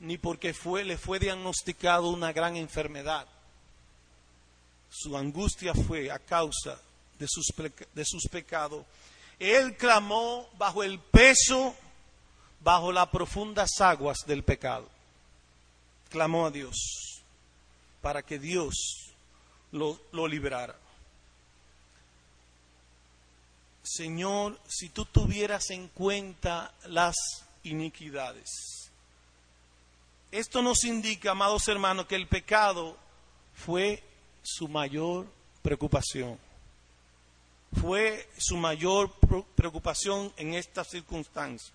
ni 0.00 0.18
porque 0.18 0.54
fue, 0.54 0.84
le 0.84 0.96
fue 0.96 1.18
diagnosticado 1.18 2.08
una 2.08 2.32
gran 2.32 2.56
enfermedad. 2.56 3.26
Su 4.90 5.16
angustia 5.16 5.74
fue 5.74 6.10
a 6.10 6.18
causa 6.18 6.80
de 7.18 7.26
sus, 7.28 7.52
de 7.94 8.04
sus 8.04 8.28
pecados. 8.28 8.84
Él 9.38 9.76
clamó 9.76 10.48
bajo 10.56 10.82
el 10.82 10.98
peso, 10.98 11.74
bajo 12.60 12.92
las 12.92 13.08
profundas 13.08 13.80
aguas 13.80 14.18
del 14.26 14.42
pecado. 14.42 14.88
Clamó 16.10 16.46
a 16.46 16.50
Dios 16.50 17.22
para 18.00 18.22
que 18.22 18.38
Dios 18.38 19.12
lo, 19.72 20.00
lo 20.12 20.26
librara. 20.26 20.76
Señor, 23.82 24.58
si 24.68 24.90
tú 24.90 25.06
tuvieras 25.06 25.70
en 25.70 25.88
cuenta 25.88 26.74
las 26.86 27.16
iniquidades, 27.62 28.77
esto 30.30 30.62
nos 30.62 30.84
indica, 30.84 31.30
amados 31.30 31.68
hermanos, 31.68 32.06
que 32.06 32.16
el 32.16 32.26
pecado 32.26 32.96
fue 33.54 34.02
su 34.42 34.68
mayor 34.68 35.26
preocupación. 35.62 36.38
Fue 37.80 38.28
su 38.38 38.56
mayor 38.56 39.12
preocupación 39.54 40.32
en 40.36 40.54
esta 40.54 40.84
circunstancia. 40.84 41.72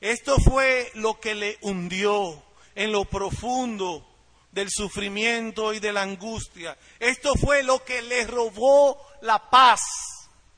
Esto 0.00 0.36
fue 0.38 0.90
lo 0.94 1.20
que 1.20 1.34
le 1.34 1.58
hundió 1.60 2.42
en 2.74 2.90
lo 2.90 3.04
profundo 3.04 4.04
del 4.50 4.68
sufrimiento 4.70 5.72
y 5.72 5.80
de 5.80 5.92
la 5.92 6.02
angustia. 6.02 6.76
Esto 6.98 7.34
fue 7.34 7.62
lo 7.62 7.84
que 7.84 8.02
le 8.02 8.26
robó 8.26 9.00
la 9.22 9.50
paz 9.50 9.80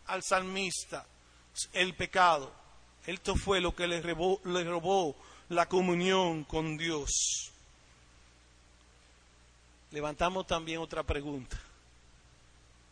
al 0.07 0.23
salmista, 0.23 1.07
el 1.73 1.95
pecado. 1.95 2.53
Esto 3.07 3.37
fue 3.37 3.61
lo 3.61 3.75
que 3.75 3.87
le 3.87 4.01
robó, 4.01 4.41
le 4.45 4.65
robó 4.65 5.15
la 5.55 5.69
comunión 5.69 6.45
con 6.45 6.77
Dios. 6.77 7.51
levantamos 9.91 10.47
también 10.47 10.81
otra 10.81 11.05
pregunta. 11.05 11.57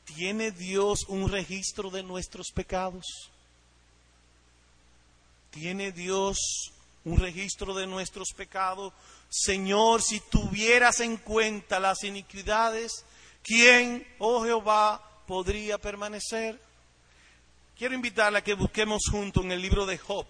¿Tiene 0.04 0.52
Dios 0.52 1.00
un 1.08 1.28
registro 1.28 1.90
de 1.90 2.04
nuestros 2.04 2.52
pecados? 2.54 3.04
¿Tiene 5.50 5.90
Dios 5.90 6.38
un 7.04 7.18
registro 7.18 7.74
de 7.74 7.88
nuestros 7.88 8.28
pecados? 8.36 8.92
Señor, 9.28 10.00
si 10.00 10.20
tuvieras 10.20 11.00
en 11.00 11.16
cuenta 11.16 11.80
las 11.80 12.04
iniquidades, 12.04 13.04
¿quién, 13.42 14.06
oh 14.18 14.44
Jehová, 14.44 15.02
podría 15.26 15.78
permanecer? 15.78 16.60
Quiero 17.76 17.94
invitarle 17.96 18.38
a 18.38 18.44
que 18.44 18.54
busquemos 18.54 19.02
juntos 19.10 19.44
en 19.44 19.50
el 19.50 19.60
libro 19.60 19.86
de 19.86 19.98
Job, 19.98 20.26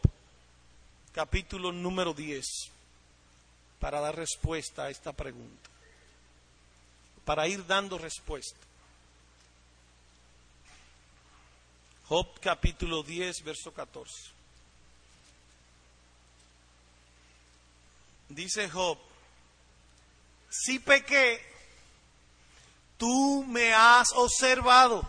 capítulo 1.13 1.73
número 1.73 2.15
10, 2.15 2.45
para 3.79 4.01
dar 4.01 4.17
respuesta 4.17 4.85
a 4.85 4.91
esta 4.91 5.13
pregunta, 5.13 5.71
para 7.25 7.47
ir 7.47 7.65
dando 7.67 7.99
respuesta. 7.99 8.59
Job 12.09 12.27
capítulo 12.41 13.03
10, 13.03 13.43
verso 13.43 13.73
14. 13.73 14.31
Dice 18.29 18.69
Job, 18.69 18.99
si 20.51 20.79
pequé, 20.79 21.41
tú 22.99 23.45
me 23.49 23.73
has 23.73 24.13
observado 24.13 25.09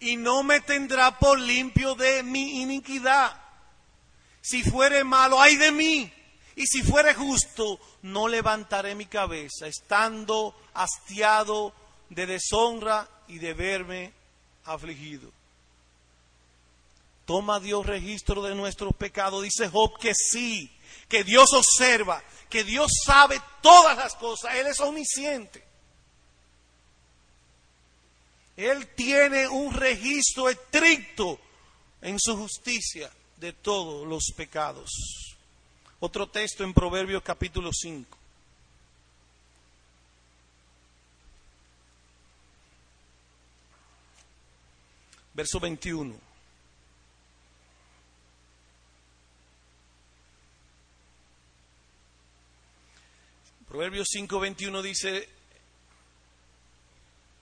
y 0.00 0.16
no 0.16 0.42
me 0.42 0.60
tendrá 0.60 1.18
por 1.18 1.38
limpio 1.38 1.94
de 1.94 2.22
mi 2.22 2.62
iniquidad. 2.62 3.45
Si 4.46 4.62
fuere 4.62 5.02
malo, 5.02 5.40
ay 5.40 5.56
de 5.56 5.72
mí. 5.72 6.12
Y 6.54 6.68
si 6.68 6.84
fuere 6.84 7.14
justo, 7.14 7.80
no 8.02 8.28
levantaré 8.28 8.94
mi 8.94 9.06
cabeza, 9.06 9.66
estando 9.66 10.54
hastiado 10.72 11.74
de 12.10 12.26
deshonra 12.26 13.08
y 13.26 13.40
de 13.40 13.54
verme 13.54 14.12
afligido. 14.64 15.32
¿Toma 17.24 17.58
Dios 17.58 17.84
registro 17.86 18.40
de 18.44 18.54
nuestros 18.54 18.94
pecados? 18.94 19.42
Dice 19.42 19.68
Job 19.68 19.98
que 19.98 20.14
sí, 20.14 20.70
que 21.08 21.24
Dios 21.24 21.52
observa, 21.52 22.22
que 22.48 22.62
Dios 22.62 22.92
sabe 23.04 23.42
todas 23.60 23.98
las 23.98 24.14
cosas, 24.14 24.54
Él 24.54 24.68
es 24.68 24.78
omnisciente. 24.78 25.64
Él 28.56 28.86
tiene 28.94 29.48
un 29.48 29.74
registro 29.74 30.48
estricto 30.48 31.40
en 32.00 32.20
su 32.20 32.36
justicia 32.36 33.10
de 33.36 33.52
todos 33.52 34.06
los 34.06 34.32
pecados. 34.36 34.90
Otro 36.00 36.28
texto 36.28 36.64
en 36.64 36.74
Proverbios 36.74 37.22
capítulo 37.22 37.70
5. 37.72 38.18
Verso 45.34 45.60
21. 45.60 46.14
Proverbios 53.68 54.08
5:21 54.14 54.80
dice 54.80 55.28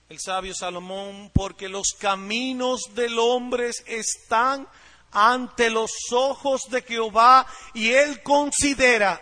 el 0.09 0.19
sabio 0.19 0.53
Salomón, 0.53 1.31
porque 1.33 1.69
los 1.69 1.93
caminos 1.97 2.93
del 2.93 3.17
hombre 3.19 3.71
están 3.85 4.67
ante 5.15 5.69
los 5.69 5.91
ojos 6.11 6.63
de 6.69 6.81
Jehová 6.81 7.47
y 7.73 7.91
él 7.91 8.21
considera 8.21 9.21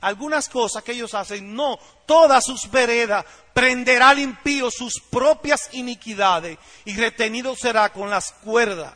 algunas 0.00 0.48
cosas 0.48 0.82
que 0.82 0.92
ellos 0.92 1.14
hacen, 1.14 1.54
no, 1.54 1.78
todas 2.06 2.44
sus 2.44 2.70
veredas, 2.70 3.24
prenderá 3.52 4.10
al 4.10 4.20
impío 4.20 4.70
sus 4.70 5.00
propias 5.00 5.68
iniquidades 5.72 6.58
y 6.84 6.96
retenido 6.96 7.54
será 7.54 7.92
con 7.92 8.08
las 8.08 8.32
cuerdas 8.32 8.94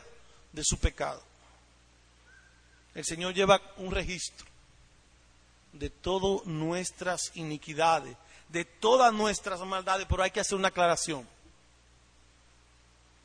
de 0.51 0.63
su 0.63 0.77
pecado. 0.79 1.21
El 2.95 3.05
Señor 3.05 3.33
lleva 3.33 3.61
un 3.77 3.91
registro 3.91 4.47
de 5.73 5.89
todas 5.89 6.45
nuestras 6.47 7.31
iniquidades, 7.35 8.15
de 8.49 8.65
todas 8.65 9.13
nuestras 9.13 9.59
maldades, 9.61 10.07
pero 10.09 10.23
hay 10.23 10.31
que 10.31 10.39
hacer 10.39 10.57
una 10.57 10.69
aclaración 10.69 11.27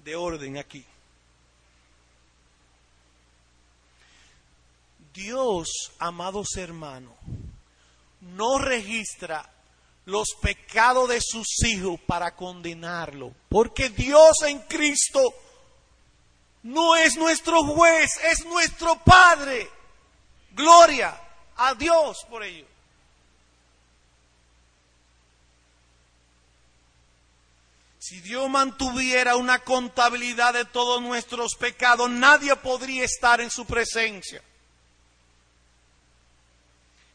de 0.05 0.17
orden 0.17 0.59
aquí. 0.59 0.85
Dios, 5.13 5.69
amados 5.99 6.57
hermanos, 6.57 7.15
no 8.21 8.59
registra 8.59 9.49
los 10.07 10.29
pecados 10.41 11.09
de 11.09 11.21
sus 11.21 11.63
hijos 11.65 12.01
para 12.01 12.35
condenarlo, 12.35 13.35
porque 13.49 13.91
Dios 13.91 14.43
en 14.47 14.61
Cristo 14.61 15.35
no 16.63 16.97
es 16.97 17.17
nuestro 17.17 17.63
juez, 17.65 18.11
es 18.25 18.45
nuestro 18.47 18.97
Padre. 19.03 19.69
Gloria 20.53 21.19
a 21.57 21.75
Dios 21.75 22.19
por 22.29 22.43
ello. 22.43 22.67
Si 27.99 28.21
Dios 28.21 28.51
mantuviera 28.51 29.37
una 29.37 29.61
contabilidad 29.61 30.55
de 30.55 30.65
todos 30.65 31.01
nuestros 31.01 31.55
pecados, 31.55 32.11
nadie 32.11 32.55
podría 32.57 33.05
estar 33.05 33.41
en 33.41 33.51
su 33.51 33.65
presencia. 33.65 34.43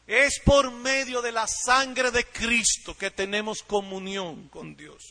Es 0.08 0.40
por 0.42 0.72
medio 0.72 1.20
de 1.20 1.32
la 1.32 1.46
sangre 1.46 2.10
de 2.10 2.24
Cristo 2.24 2.96
que 2.96 3.10
tenemos 3.10 3.62
comunión 3.62 4.48
con 4.48 4.74
Dios. 4.74 5.02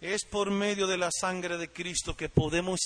Es 0.00 0.24
por 0.24 0.50
medio 0.50 0.88
de 0.88 0.98
la 0.98 1.10
sangre 1.12 1.56
de 1.56 1.70
Cristo 1.70 2.16
que 2.16 2.28
podemos 2.28 2.80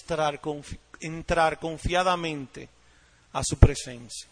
entrar, 1.00 1.58
confiadamente 1.58 2.68
a 3.32 3.42
su 3.42 3.56
presencia. 3.56 4.28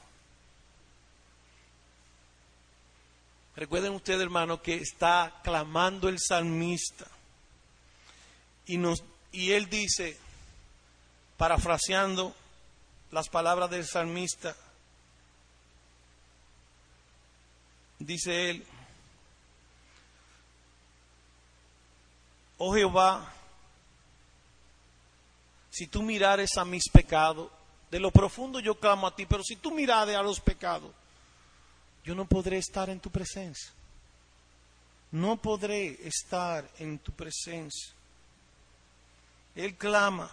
Recuerden 3.56 3.92
ustedes, 3.92 4.20
hermano, 4.20 4.60
que 4.60 4.74
está 4.74 5.40
clamando 5.42 6.10
el 6.10 6.18
salmista. 6.20 7.06
Y 8.66 9.52
él 9.52 9.70
dice, 9.70 10.18
parafraseando 11.38 12.36
las 13.10 13.28
palabras 13.28 13.70
del 13.70 13.86
salmista, 13.86 14.54
dice 17.98 18.50
él, 18.50 18.66
oh 22.58 22.74
Jehová, 22.74 23.32
si 25.70 25.86
tú 25.86 26.02
mirares 26.02 26.56
a 26.56 26.64
mis 26.64 26.88
pecados, 26.90 27.50
de 27.90 28.00
lo 28.00 28.10
profundo 28.10 28.60
yo 28.60 28.78
clamo 28.78 29.06
a 29.06 29.14
ti, 29.14 29.26
pero 29.26 29.42
si 29.42 29.56
tú 29.56 29.70
mirares 29.70 30.16
a 30.16 30.22
los 30.22 30.40
pecados, 30.40 30.90
yo 32.04 32.14
no 32.14 32.24
podré 32.24 32.58
estar 32.58 32.88
en 32.88 33.00
tu 33.00 33.10
presencia. 33.10 33.72
No 35.12 35.36
podré 35.36 35.98
estar 36.06 36.68
en 36.78 36.98
tu 36.98 37.12
presencia. 37.12 37.92
Él 39.54 39.76
clama, 39.76 40.30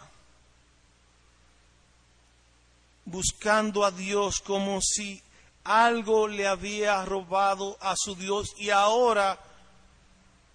buscando 3.06 3.84
a 3.86 3.92
Dios 3.92 4.40
como 4.40 4.82
si 4.82 5.22
algo 5.64 6.28
le 6.28 6.48
había 6.48 7.04
robado 7.06 7.78
a 7.82 7.96
su 7.98 8.16
Dios 8.16 8.54
y 8.58 8.70
ahora 8.70 9.40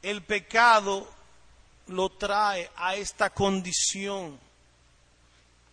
el 0.02 0.22
pecado 0.22 1.08
lo 1.88 2.10
trae 2.10 2.70
a 2.76 2.94
esta 2.94 3.30
condición 3.30 4.38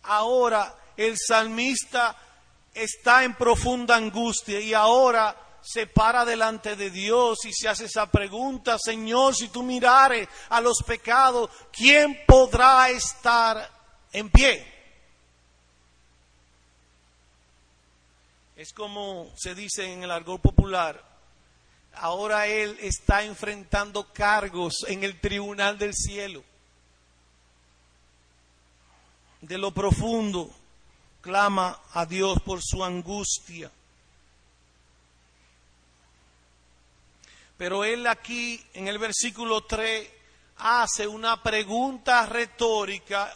ahora 0.02 0.74
el 0.96 1.16
salmista 1.18 2.16
está 2.74 3.24
en 3.24 3.34
profunda 3.34 3.96
angustia 3.96 4.60
y 4.60 4.74
ahora 4.74 5.36
se 5.62 5.86
para 5.86 6.24
delante 6.24 6.76
de 6.76 6.90
Dios 6.90 7.44
y 7.44 7.52
se 7.52 7.68
hace 7.68 7.86
esa 7.86 8.06
pregunta, 8.06 8.78
Señor, 8.78 9.34
si 9.34 9.48
tú 9.48 9.64
mirares 9.64 10.28
a 10.48 10.60
los 10.60 10.78
pecados, 10.86 11.50
¿quién 11.72 12.22
podrá 12.24 12.88
estar 12.90 13.68
en 14.12 14.30
pie? 14.30 14.75
Es 18.56 18.72
como 18.72 19.30
se 19.36 19.54
dice 19.54 19.92
en 19.92 20.02
el 20.02 20.10
argot 20.10 20.40
popular, 20.40 21.02
ahora 21.92 22.46
él 22.46 22.76
está 22.80 23.22
enfrentando 23.22 24.12
cargos 24.12 24.84
en 24.88 25.04
el 25.04 25.20
tribunal 25.20 25.78
del 25.78 25.94
cielo 25.94 26.42
de 29.46 29.58
lo 29.58 29.70
profundo, 29.70 30.50
clama 31.20 31.80
a 31.92 32.04
Dios 32.04 32.40
por 32.42 32.60
su 32.62 32.82
angustia. 32.82 33.70
Pero 37.56 37.84
él 37.84 38.06
aquí 38.06 38.64
en 38.74 38.88
el 38.88 38.98
versículo 38.98 39.62
3 39.62 40.10
hace 40.58 41.06
una 41.06 41.42
pregunta 41.42 42.26
retórica 42.26 43.34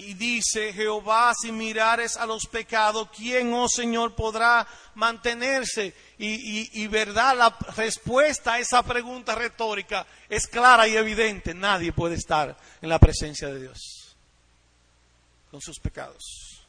y 0.00 0.14
dice, 0.14 0.72
Jehová, 0.72 1.32
si 1.38 1.52
mirares 1.52 2.16
a 2.16 2.24
los 2.24 2.46
pecados, 2.46 3.08
¿quién, 3.14 3.52
oh 3.52 3.68
Señor, 3.68 4.14
podrá 4.14 4.66
mantenerse? 4.94 5.94
Y, 6.18 6.82
y, 6.82 6.86
verdad, 6.86 7.36
la 7.36 7.56
respuesta 7.76 8.54
a 8.54 8.58
esa 8.58 8.82
pregunta 8.82 9.34
retórica 9.34 10.06
es 10.28 10.46
clara 10.46 10.88
y 10.88 10.96
evidente. 10.96 11.52
Nadie 11.52 11.92
puede 11.92 12.14
estar 12.14 12.56
en 12.80 12.88
la 12.88 12.98
presencia 12.98 13.48
de 13.48 13.60
Dios 13.60 14.16
con 15.50 15.60
sus 15.60 15.78
pecados. 15.78 16.64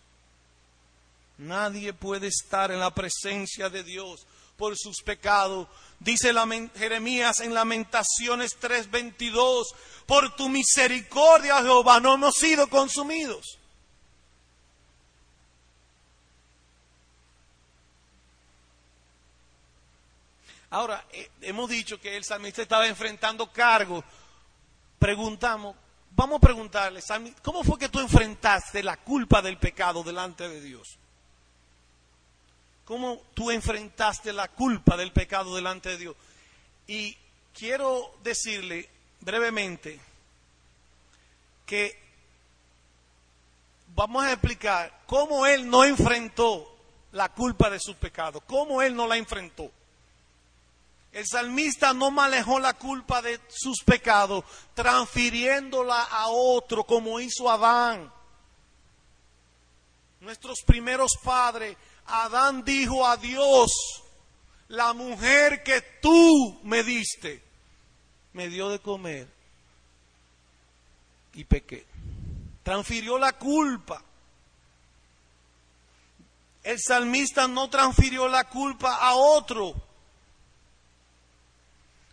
Nadie 1.38 1.94
puede 1.94 2.28
estar 2.28 2.72
en 2.72 2.80
la 2.80 2.94
presencia 2.94 3.70
de 3.70 3.84
Dios 3.84 4.28
por 4.58 4.78
sus 4.78 5.02
pecados. 5.02 5.68
Dice 6.02 6.34
Jeremías 6.76 7.42
en 7.42 7.54
Lamentaciones 7.54 8.58
3:22, 8.60 9.68
por 10.08 10.36
tu 10.36 10.50
misericordia, 10.50 11.62
Jehová, 11.62 12.00
no 12.00 12.16
hemos 12.16 12.34
sido 12.36 12.68
consumidos. 12.68 13.60
Ahora, 20.72 21.06
eh, 21.12 21.30
hemos 21.42 21.70
dicho 21.70 22.02
que 22.02 22.18
el 22.18 22.24
salmista 22.24 22.64
estaba 22.64 22.88
enfrentando 22.88 23.52
cargos. 23.52 24.04
Preguntamos, 24.98 25.76
vamos 26.16 26.38
a 26.38 26.42
preguntarle, 26.42 27.02
¿cómo 27.44 27.64
fue 27.64 27.78
que 27.78 27.90
tú 27.90 28.00
enfrentaste 28.00 28.82
la 28.82 28.98
culpa 28.98 29.40
del 29.44 29.60
pecado 29.60 30.02
delante 30.02 30.50
de 30.50 30.62
Dios? 30.62 30.98
¿Cómo 32.92 33.22
tú 33.34 33.52
enfrentaste 33.52 34.34
la 34.34 34.50
culpa 34.50 34.98
del 34.98 35.14
pecado 35.14 35.56
delante 35.56 35.88
de 35.88 35.98
Dios? 35.98 36.16
Y 36.88 37.18
quiero 37.54 38.14
decirle 38.22 38.90
brevemente 39.22 39.98
que 41.66 41.98
vamos 43.96 44.26
a 44.26 44.34
explicar 44.34 45.04
cómo 45.06 45.46
él 45.46 45.70
no 45.70 45.86
enfrentó 45.86 46.68
la 47.14 47.30
culpa 47.30 47.70
de 47.70 47.80
su 47.80 47.96
pecado, 47.96 48.42
cómo 48.42 48.82
él 48.82 48.94
no 48.94 49.08
la 49.08 49.16
enfrentó. 49.16 49.72
El 51.14 51.26
salmista 51.26 51.94
no 51.94 52.12
manejó 52.12 52.60
la 52.60 52.74
culpa 52.74 53.22
de 53.22 53.40
sus 53.48 53.86
pecados 53.86 54.44
transfiriéndola 54.74 56.04
a 56.12 56.28
otro 56.28 56.84
como 56.84 57.22
hizo 57.22 57.50
Adán. 57.50 58.12
Nuestros 60.20 60.58
primeros 60.66 61.14
padres, 61.24 61.78
Adán 62.06 62.64
dijo 62.64 63.08
a 63.08 63.18
Dios, 63.18 63.72
la 64.68 64.94
mujer 64.94 65.64
que 65.64 65.82
tú 66.02 66.60
me 66.64 66.84
diste, 66.84 67.44
me 68.34 68.48
dio 68.48 68.70
de 68.70 68.80
comer 68.80 69.28
y 71.34 71.44
pequé. 71.44 71.86
Transfirió 72.64 73.18
la 73.18 73.34
culpa. 73.34 74.04
El 76.64 76.80
salmista 76.80 77.48
no 77.48 77.70
transfirió 77.70 78.28
la 78.28 78.48
culpa 78.48 78.96
a 78.96 79.16
otro. 79.16 79.74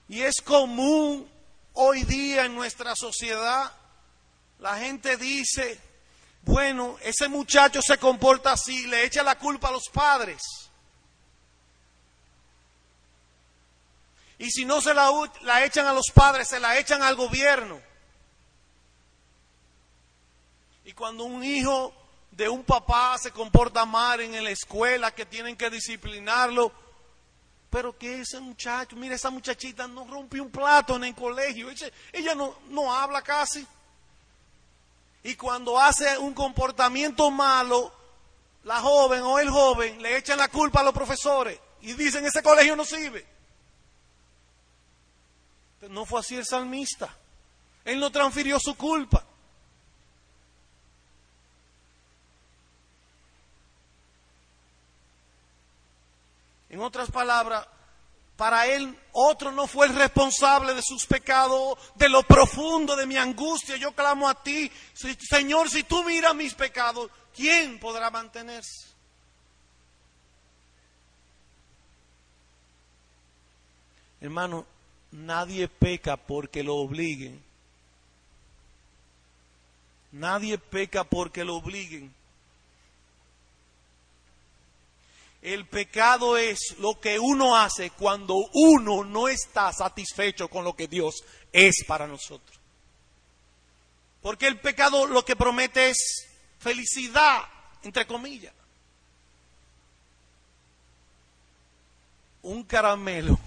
Y 0.08 0.22
es 0.22 0.40
común 0.40 1.28
hoy 1.74 2.02
día 2.04 2.46
en 2.46 2.54
nuestra 2.54 2.96
sociedad, 2.96 3.72
la 4.58 4.78
gente 4.78 5.16
dice, 5.16 5.80
bueno, 6.42 6.96
ese 7.02 7.28
muchacho 7.28 7.80
se 7.82 7.98
comporta 7.98 8.52
así, 8.52 8.86
le 8.86 9.04
echa 9.04 9.22
la 9.22 9.38
culpa 9.38 9.68
a 9.68 9.72
los 9.72 9.88
padres. 9.92 10.42
Y 14.38 14.50
si 14.50 14.64
no 14.64 14.80
se 14.80 14.94
la, 14.94 15.10
echan 15.64 15.86
a 15.86 15.92
los 15.92 16.06
padres, 16.14 16.48
se 16.48 16.60
la 16.60 16.78
echan 16.78 17.02
al 17.02 17.16
gobierno. 17.16 17.80
Y 20.84 20.92
cuando 20.92 21.24
un 21.24 21.42
hijo 21.42 21.92
de 22.30 22.48
un 22.48 22.62
papá 22.62 23.18
se 23.18 23.32
comporta 23.32 23.84
mal 23.84 24.20
en 24.20 24.42
la 24.42 24.50
escuela, 24.50 25.10
que 25.12 25.26
tienen 25.26 25.56
que 25.56 25.68
disciplinarlo, 25.68 26.72
pero 27.68 27.98
que 27.98 28.20
ese 28.20 28.40
muchacho, 28.40 28.96
mira, 28.96 29.16
esa 29.16 29.28
muchachita 29.28 29.88
no 29.88 30.06
rompió 30.06 30.42
un 30.42 30.50
plato 30.50 30.96
en 30.96 31.04
el 31.04 31.14
colegio. 31.14 31.68
Ella, 32.12 32.34
no, 32.34 32.58
no 32.70 32.94
habla 32.94 33.22
casi. 33.22 33.66
Y 35.22 35.34
cuando 35.34 35.78
hace 35.78 36.16
un 36.18 36.32
comportamiento 36.34 37.30
malo, 37.30 37.92
la 38.64 38.80
joven 38.80 39.22
o 39.22 39.38
el 39.38 39.50
joven 39.50 40.00
le 40.02 40.16
echan 40.16 40.38
la 40.38 40.48
culpa 40.48 40.80
a 40.80 40.84
los 40.84 40.94
profesores 40.94 41.58
y 41.80 41.92
dicen 41.94 42.24
ese 42.24 42.42
colegio 42.42 42.76
no 42.76 42.84
sirve. 42.84 43.26
No 45.90 46.04
fue 46.04 46.20
así 46.20 46.36
el 46.36 46.44
salmista. 46.44 47.14
Él 47.84 48.00
no 48.00 48.10
transfirió 48.10 48.58
su 48.60 48.76
culpa. 48.76 49.24
En 56.68 56.80
otras 56.80 57.10
palabras, 57.10 57.66
para 58.38 58.68
él 58.68 58.96
otro 59.10 59.50
no 59.50 59.66
fue 59.66 59.88
el 59.88 59.96
responsable 59.96 60.72
de 60.72 60.80
sus 60.80 61.06
pecados, 61.06 61.76
de 61.96 62.08
lo 62.08 62.22
profundo 62.22 62.94
de 62.94 63.04
mi 63.04 63.16
angustia. 63.16 63.76
Yo 63.76 63.90
clamo 63.90 64.28
a 64.28 64.40
ti, 64.44 64.70
Señor, 64.94 65.68
si 65.68 65.82
tú 65.82 66.04
miras 66.04 66.36
mis 66.36 66.54
pecados, 66.54 67.10
¿quién 67.34 67.80
podrá 67.80 68.10
mantenerse? 68.10 68.86
Hermano, 74.20 74.64
nadie 75.10 75.66
peca 75.66 76.16
porque 76.16 76.62
lo 76.62 76.76
obliguen. 76.76 77.42
Nadie 80.12 80.58
peca 80.58 81.02
porque 81.02 81.44
lo 81.44 81.56
obliguen. 81.56 82.14
El 85.48 85.66
pecado 85.66 86.36
es 86.36 86.76
lo 86.78 87.00
que 87.00 87.18
uno 87.18 87.56
hace 87.56 87.88
cuando 87.88 88.34
uno 88.52 89.02
no 89.02 89.28
está 89.28 89.72
satisfecho 89.72 90.48
con 90.48 90.62
lo 90.62 90.76
que 90.76 90.88
Dios 90.88 91.24
es 91.50 91.86
para 91.86 92.06
nosotros. 92.06 92.60
Porque 94.20 94.46
el 94.46 94.60
pecado 94.60 95.06
lo 95.06 95.24
que 95.24 95.36
promete 95.36 95.88
es 95.88 96.28
felicidad, 96.58 97.44
entre 97.82 98.06
comillas. 98.06 98.52
Un 102.42 102.62
caramelo, 102.64 103.38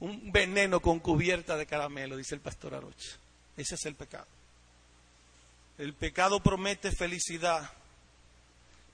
un 0.00 0.32
veneno 0.32 0.80
con 0.80 0.98
cubierta 0.98 1.56
de 1.56 1.66
caramelo, 1.66 2.16
dice 2.16 2.34
el 2.34 2.40
pastor 2.40 2.74
Arocha. 2.74 3.16
Ese 3.56 3.76
es 3.76 3.86
el 3.86 3.94
pecado. 3.94 4.26
El 5.78 5.94
pecado 5.94 6.40
promete 6.40 6.90
felicidad, 6.90 7.70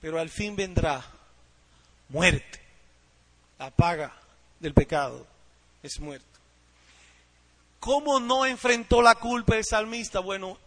pero 0.02 0.20
al 0.20 0.28
fin 0.28 0.54
vendrá 0.54 1.17
muerte. 2.08 2.60
La 3.58 3.70
paga 3.70 4.12
del 4.60 4.74
pecado 4.74 5.26
es 5.82 5.98
muerte. 6.00 6.26
¿Cómo 7.80 8.20
no 8.20 8.44
enfrentó 8.44 9.02
la 9.02 9.14
culpa 9.14 9.56
el 9.56 9.64
salmista? 9.64 10.20
Bueno, 10.20 10.58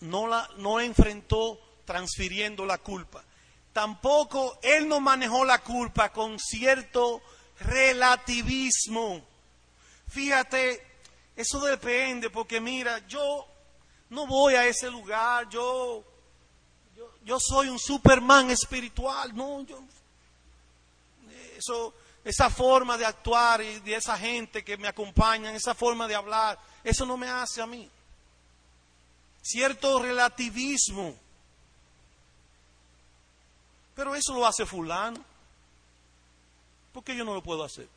no 0.00 0.26
la 0.26 0.48
no 0.58 0.80
enfrentó 0.80 1.58
transfiriendo 1.84 2.64
la 2.66 2.78
culpa. 2.78 3.22
Tampoco 3.72 4.58
él 4.62 4.88
no 4.88 5.00
manejó 5.00 5.44
la 5.44 5.58
culpa 5.58 6.10
con 6.12 6.38
cierto 6.38 7.20
relativismo. 7.60 9.22
Fíjate, 10.08 10.82
eso 11.36 11.60
depende, 11.60 12.30
porque 12.30 12.60
mira, 12.60 13.06
yo 13.06 13.46
no 14.10 14.26
voy 14.26 14.54
a 14.54 14.66
ese 14.66 14.90
lugar, 14.90 15.48
yo, 15.50 16.02
yo, 16.96 17.10
yo 17.24 17.38
soy 17.38 17.68
un 17.68 17.78
Superman 17.78 18.50
espiritual, 18.50 19.34
no, 19.36 19.62
yo 19.62 19.82
eso, 21.56 21.94
esa 22.24 22.50
forma 22.50 22.96
de 22.96 23.04
actuar 23.04 23.60
y 23.62 23.80
de 23.80 23.94
esa 23.94 24.18
gente 24.18 24.64
que 24.64 24.76
me 24.76 24.88
acompaña, 24.88 25.54
esa 25.54 25.74
forma 25.74 26.08
de 26.08 26.14
hablar, 26.14 26.58
eso 26.82 27.06
no 27.06 27.16
me 27.16 27.28
hace 27.28 27.62
a 27.62 27.66
mí. 27.66 27.88
Cierto 29.42 30.00
relativismo. 30.00 31.14
Pero 33.94 34.14
eso 34.14 34.34
lo 34.34 34.46
hace 34.46 34.66
fulano. 34.66 35.24
¿Por 36.92 37.04
qué 37.04 37.16
yo 37.16 37.24
no 37.24 37.34
lo 37.34 37.42
puedo 37.42 37.62
hacer? 37.62 37.88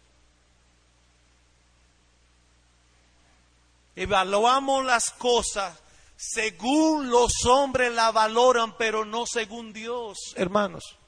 Evaluamos 3.95 4.86
las 4.86 5.10
cosas 5.12 5.78
según 6.15 7.10
los 7.10 7.45
hombres 7.45 7.93
la 7.93 8.12
valoran, 8.12 8.78
pero 8.78 9.06
no 9.06 9.26
según 9.26 9.74
Dios, 9.74 10.34
hermanos 10.36 10.99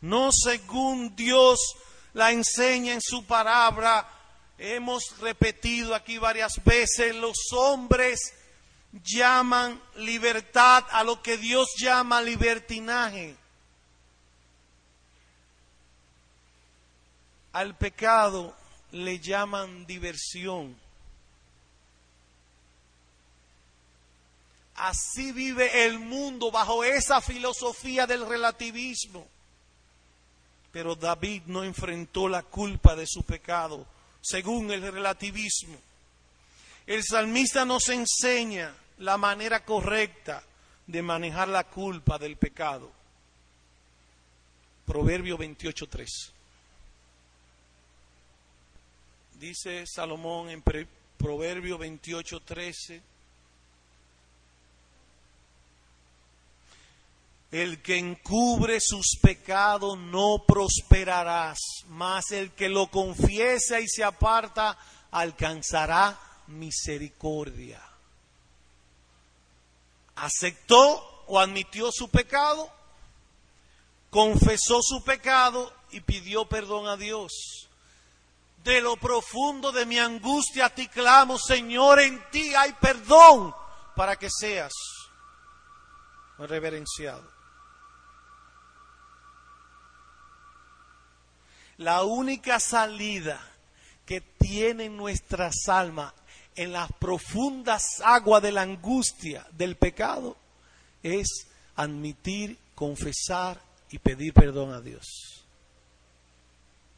no 0.00 0.30
según 0.32 1.14
Dios 1.14 1.58
la 2.12 2.32
enseña 2.32 2.94
en 2.94 3.00
su 3.00 3.24
palabra. 3.24 4.08
Hemos 4.58 5.18
repetido 5.20 5.94
aquí 5.94 6.18
varias 6.18 6.62
veces, 6.64 7.14
los 7.14 7.36
hombres 7.52 8.34
llaman 8.92 9.80
libertad 9.96 10.84
a 10.90 11.04
lo 11.04 11.22
que 11.22 11.36
Dios 11.36 11.68
llama 11.78 12.20
libertinaje. 12.20 13.36
Al 17.52 17.76
pecado 17.76 18.54
le 18.92 19.18
llaman 19.18 19.86
diversión. 19.86 20.78
Así 24.74 25.32
vive 25.32 25.84
el 25.84 25.98
mundo 25.98 26.50
bajo 26.50 26.84
esa 26.84 27.20
filosofía 27.20 28.06
del 28.06 28.26
relativismo. 28.26 29.26
Pero 30.72 30.94
David 30.94 31.42
no 31.46 31.64
enfrentó 31.64 32.28
la 32.28 32.42
culpa 32.42 32.94
de 32.94 33.06
su 33.06 33.22
pecado 33.22 33.86
según 34.20 34.70
el 34.70 34.82
relativismo. 34.92 35.76
El 36.86 37.02
salmista 37.04 37.64
nos 37.64 37.88
enseña 37.88 38.74
la 38.98 39.16
manera 39.16 39.64
correcta 39.64 40.42
de 40.86 41.02
manejar 41.02 41.48
la 41.48 41.64
culpa 41.64 42.18
del 42.18 42.36
pecado. 42.36 42.90
Proverbio 44.84 45.38
28.3. 45.38 46.06
Dice 49.38 49.86
Salomón 49.86 50.50
en 50.50 50.62
Proverbio 51.16 51.78
28.13. 51.78 53.00
El 57.50 57.82
que 57.82 57.96
encubre 57.96 58.78
sus 58.80 59.18
pecados 59.20 59.98
no 59.98 60.44
prosperarás, 60.46 61.58
mas 61.88 62.30
el 62.30 62.52
que 62.52 62.68
lo 62.68 62.86
confiesa 62.88 63.80
y 63.80 63.88
se 63.88 64.04
aparta 64.04 64.78
alcanzará 65.10 66.18
misericordia. 66.46 67.82
Aceptó 70.14 71.24
o 71.26 71.40
admitió 71.40 71.90
su 71.90 72.08
pecado, 72.08 72.70
confesó 74.10 74.80
su 74.82 75.02
pecado 75.02 75.72
y 75.90 76.00
pidió 76.00 76.48
perdón 76.48 76.86
a 76.86 76.96
Dios. 76.96 77.68
De 78.62 78.80
lo 78.80 78.96
profundo 78.96 79.72
de 79.72 79.86
mi 79.86 79.98
angustia 79.98 80.66
a 80.66 80.74
ti 80.74 80.86
clamo, 80.86 81.38
Señor, 81.38 81.98
en 81.98 82.22
ti 82.30 82.54
hay 82.54 82.74
perdón 82.74 83.54
para 83.96 84.16
que 84.16 84.28
seas 84.30 84.72
reverenciado. 86.46 87.39
La 91.80 92.04
única 92.04 92.60
salida 92.60 93.40
que 94.04 94.20
tiene 94.20 94.90
nuestras 94.90 95.66
almas 95.66 96.12
en 96.54 96.72
las 96.72 96.92
profundas 96.92 98.02
aguas 98.04 98.42
de 98.42 98.52
la 98.52 98.60
angustia 98.60 99.46
del 99.52 99.76
pecado 99.76 100.36
es 101.02 101.46
admitir, 101.76 102.58
confesar 102.74 103.58
y 103.90 103.98
pedir 103.98 104.34
perdón 104.34 104.74
a 104.74 104.82
Dios. 104.82 105.42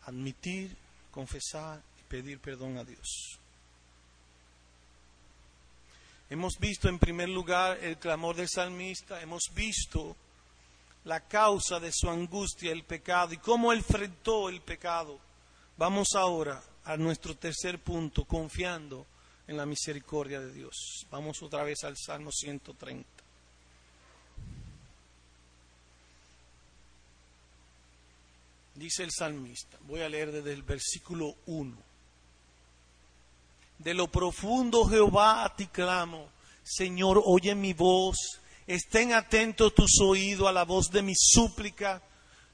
Admitir, 0.07 0.77
confesar 1.13 1.81
y 2.01 2.03
pedir 2.09 2.41
perdón 2.41 2.77
a 2.77 2.83
Dios. 2.83 3.39
Hemos 6.29 6.59
visto 6.59 6.89
en 6.89 6.99
primer 6.99 7.29
lugar 7.29 7.79
el 7.83 7.99
clamor 7.99 8.35
del 8.35 8.49
salmista, 8.49 9.23
hemos 9.23 9.45
visto 9.55 10.17
la 11.05 11.21
causa 11.21 11.81
de 11.81 11.91
su 11.93 12.09
angustia, 12.09 12.73
el 12.73 12.85
pecado, 12.85 13.35
y 13.35 13.39
cómo 13.39 13.73
enfrentó 13.73 14.49
el 14.49 14.61
pecado. 14.61 15.19
Vamos 15.77 16.15
ahora 16.15 16.63
a 16.85 16.97
nuestro 16.97 17.37
tercer 17.37 17.79
punto, 17.81 18.25
confiando 18.25 19.07
en 19.47 19.57
la 19.57 19.67
misericordia 19.67 20.41
de 20.41 20.53
Dios. 20.53 21.07
Vamos 21.11 21.43
otra 21.43 21.65
vez 21.65 21.83
al 21.85 21.97
Salmo 21.97 22.31
130. 22.31 23.09
Dice 28.75 29.03
el 29.03 29.11
salmista, 29.11 29.77
voy 29.83 30.01
a 30.01 30.09
leer 30.09 30.33
desde 30.33 30.53
el 30.53 30.63
versículo 30.63 31.35
1. 31.47 31.77
De 33.79 33.95
lo 33.95 34.09
profundo, 34.09 34.87
Jehová, 34.87 35.45
a 35.45 35.55
ti 35.55 35.67
clamo. 35.67 36.29
Señor, 36.63 37.21
oye 37.25 37.55
mi 37.55 37.75
voz 37.75 38.41
Estén 38.67 39.13
atentos 39.13 39.75
tus 39.75 40.01
oídos 40.01 40.49
a 40.49 40.53
la 40.53 40.65
voz 40.65 40.91
de 40.91 41.03
mi 41.03 41.15
súplica. 41.17 42.01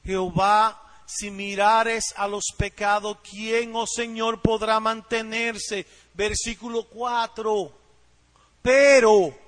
Jehová, 0.04 1.02
si 1.06 1.30
mirares 1.30 2.14
a 2.16 2.26
los 2.26 2.44
pecados, 2.56 3.18
¿quién, 3.28 3.74
oh 3.74 3.86
Señor, 3.86 4.40
podrá 4.40 4.80
mantenerse? 4.80 5.86
Versículo 6.14 6.84
4. 6.84 7.72
Pero, 8.62 9.38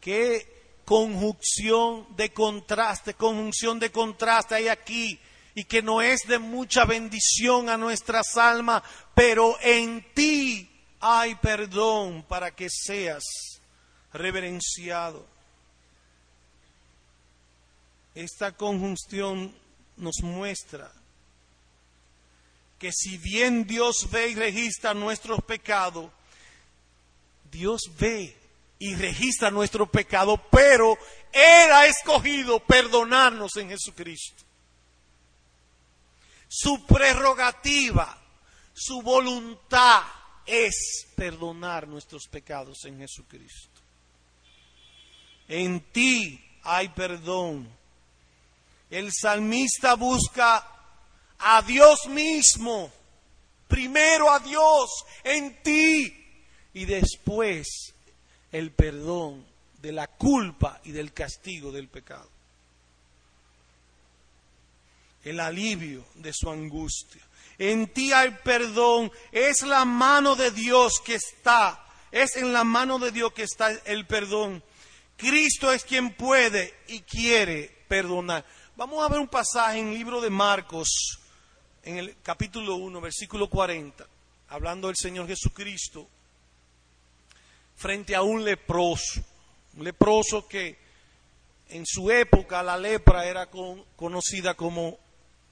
qué 0.00 0.80
conjunción 0.84 2.06
de 2.16 2.32
contraste, 2.32 3.14
conjunción 3.14 3.78
de 3.78 3.92
contraste 3.92 4.56
hay 4.56 4.68
aquí 4.68 5.18
y 5.54 5.64
que 5.64 5.82
no 5.82 6.02
es 6.02 6.22
de 6.26 6.38
mucha 6.38 6.84
bendición 6.84 7.68
a 7.68 7.76
nuestras 7.76 8.36
almas, 8.36 8.82
pero 9.14 9.56
en 9.60 10.04
ti 10.14 10.68
hay 11.00 11.36
perdón 11.36 12.24
para 12.28 12.50
que 12.54 12.68
seas 12.68 13.22
reverenciado. 14.12 15.26
Esta 18.14 18.52
conjunción 18.52 19.54
nos 19.96 20.16
muestra 20.22 20.92
que 22.78 22.90
si 22.92 23.18
bien 23.18 23.66
Dios 23.66 24.08
ve 24.10 24.30
y 24.30 24.34
registra 24.34 24.94
nuestros 24.94 25.42
pecados, 25.44 26.10
Dios 27.50 27.82
ve 27.98 28.36
y 28.78 28.94
registra 28.94 29.50
nuestro 29.50 29.86
pecado, 29.86 30.42
pero 30.50 30.96
Él 31.32 31.72
ha 31.72 31.86
escogido 31.86 32.58
perdonarnos 32.60 33.54
en 33.56 33.68
Jesucristo. 33.68 34.42
Su 36.48 36.84
prerrogativa, 36.86 38.18
su 38.72 39.02
voluntad 39.02 40.02
es 40.46 41.06
perdonar 41.14 41.86
nuestros 41.86 42.26
pecados 42.28 42.84
en 42.86 42.98
Jesucristo 42.98 43.69
en 45.50 45.80
ti 45.92 46.40
hay 46.62 46.88
perdón. 46.90 47.68
El 48.88 49.10
salmista 49.12 49.94
busca 49.94 50.66
a 51.38 51.62
Dios 51.62 52.06
mismo, 52.06 52.90
primero 53.66 54.30
a 54.30 54.38
Dios 54.38 54.90
en 55.24 55.60
ti 55.62 56.16
y 56.72 56.84
después 56.84 57.94
el 58.52 58.70
perdón 58.70 59.44
de 59.82 59.92
la 59.92 60.06
culpa 60.06 60.80
y 60.84 60.92
del 60.92 61.12
castigo 61.12 61.72
del 61.72 61.88
pecado. 61.88 62.28
El 65.24 65.40
alivio 65.40 66.04
de 66.14 66.32
su 66.32 66.48
angustia. 66.48 67.22
En 67.58 67.88
ti 67.88 68.12
hay 68.12 68.30
perdón, 68.44 69.10
es 69.32 69.62
la 69.62 69.84
mano 69.84 70.36
de 70.36 70.52
Dios 70.52 71.00
que 71.04 71.16
está, 71.16 71.84
es 72.12 72.36
en 72.36 72.52
la 72.52 72.62
mano 72.62 73.00
de 73.00 73.10
Dios 73.10 73.32
que 73.32 73.42
está 73.42 73.70
el 73.84 74.06
perdón 74.06 74.62
Cristo 75.20 75.70
es 75.70 75.84
quien 75.84 76.14
puede 76.14 76.74
y 76.88 77.00
quiere 77.00 77.70
perdonar. 77.88 78.42
Vamos 78.74 79.04
a 79.04 79.08
ver 79.08 79.20
un 79.20 79.28
pasaje 79.28 79.78
en 79.78 79.88
el 79.88 79.94
libro 79.94 80.18
de 80.18 80.30
Marcos, 80.30 81.20
en 81.82 81.98
el 81.98 82.16
capítulo 82.22 82.76
1, 82.76 83.00
versículo 83.02 83.50
40, 83.50 84.06
hablando 84.48 84.88
del 84.88 84.96
Señor 84.96 85.26
Jesucristo, 85.26 86.08
frente 87.76 88.16
a 88.16 88.22
un 88.22 88.42
leproso, 88.42 89.20
un 89.76 89.84
leproso 89.84 90.48
que 90.48 90.78
en 91.68 91.84
su 91.84 92.10
época 92.10 92.62
la 92.62 92.78
lepra 92.78 93.26
era 93.26 93.50
conocida 93.96 94.54
como 94.54 94.98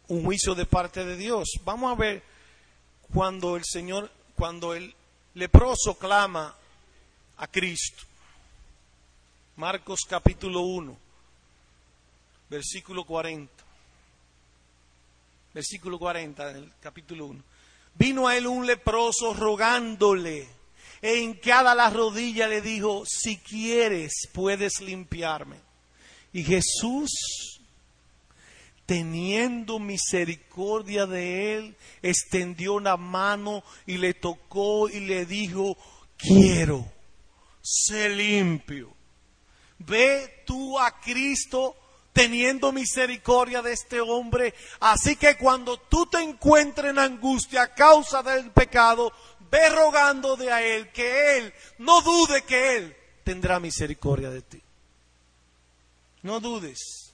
un 0.08 0.24
juicio 0.24 0.54
de 0.54 0.64
parte 0.64 1.04
de 1.04 1.16
Dios. 1.18 1.46
Vamos 1.64 1.92
a 1.92 2.00
ver 2.00 2.22
cuando 3.12 3.54
el 3.54 3.64
Señor, 3.66 4.10
cuando 4.34 4.74
el 4.74 4.94
leproso 5.34 5.98
clama 5.98 6.56
a 7.36 7.46
Cristo. 7.48 8.07
Marcos 9.58 10.02
capítulo 10.08 10.60
1, 10.60 10.96
versículo 12.48 13.04
40. 13.04 13.52
Versículo 15.52 15.98
40 15.98 16.52
del 16.52 16.72
capítulo 16.80 17.26
1. 17.26 17.42
Vino 17.96 18.28
a 18.28 18.36
él 18.36 18.46
un 18.46 18.64
leproso 18.64 19.34
rogándole, 19.34 20.46
e 21.02 21.16
hincada 21.16 21.74
la 21.74 21.90
rodilla 21.90 22.46
le 22.46 22.60
dijo, 22.60 23.02
si 23.04 23.38
quieres 23.38 24.28
puedes 24.32 24.80
limpiarme. 24.80 25.56
Y 26.32 26.44
Jesús, 26.44 27.60
teniendo 28.86 29.80
misericordia 29.80 31.04
de 31.04 31.56
él, 31.56 31.76
extendió 32.00 32.74
una 32.74 32.96
mano 32.96 33.64
y 33.86 33.98
le 33.98 34.14
tocó 34.14 34.88
y 34.88 35.00
le 35.00 35.26
dijo, 35.26 35.76
quiero, 36.16 36.86
sé 37.60 38.08
limpio 38.08 38.96
ve 39.78 40.42
tú 40.46 40.78
a 40.78 41.00
Cristo 41.00 41.76
teniendo 42.12 42.72
misericordia 42.72 43.62
de 43.62 43.72
este 43.72 44.00
hombre. 44.00 44.54
Así 44.80 45.16
que 45.16 45.36
cuando 45.36 45.78
tú 45.78 46.06
te 46.06 46.20
encuentres 46.20 46.90
en 46.90 46.98
angustia 46.98 47.62
a 47.62 47.74
causa 47.74 48.22
del 48.22 48.50
pecado, 48.50 49.12
ve 49.50 49.68
rogando 49.70 50.36
de 50.36 50.50
a 50.50 50.62
Él 50.62 50.90
que 50.90 51.38
Él, 51.38 51.54
no 51.78 52.00
dude 52.02 52.42
que 52.42 52.76
Él 52.76 52.96
tendrá 53.24 53.60
misericordia 53.60 54.30
de 54.30 54.42
ti. 54.42 54.62
No 56.22 56.40
dudes 56.40 57.12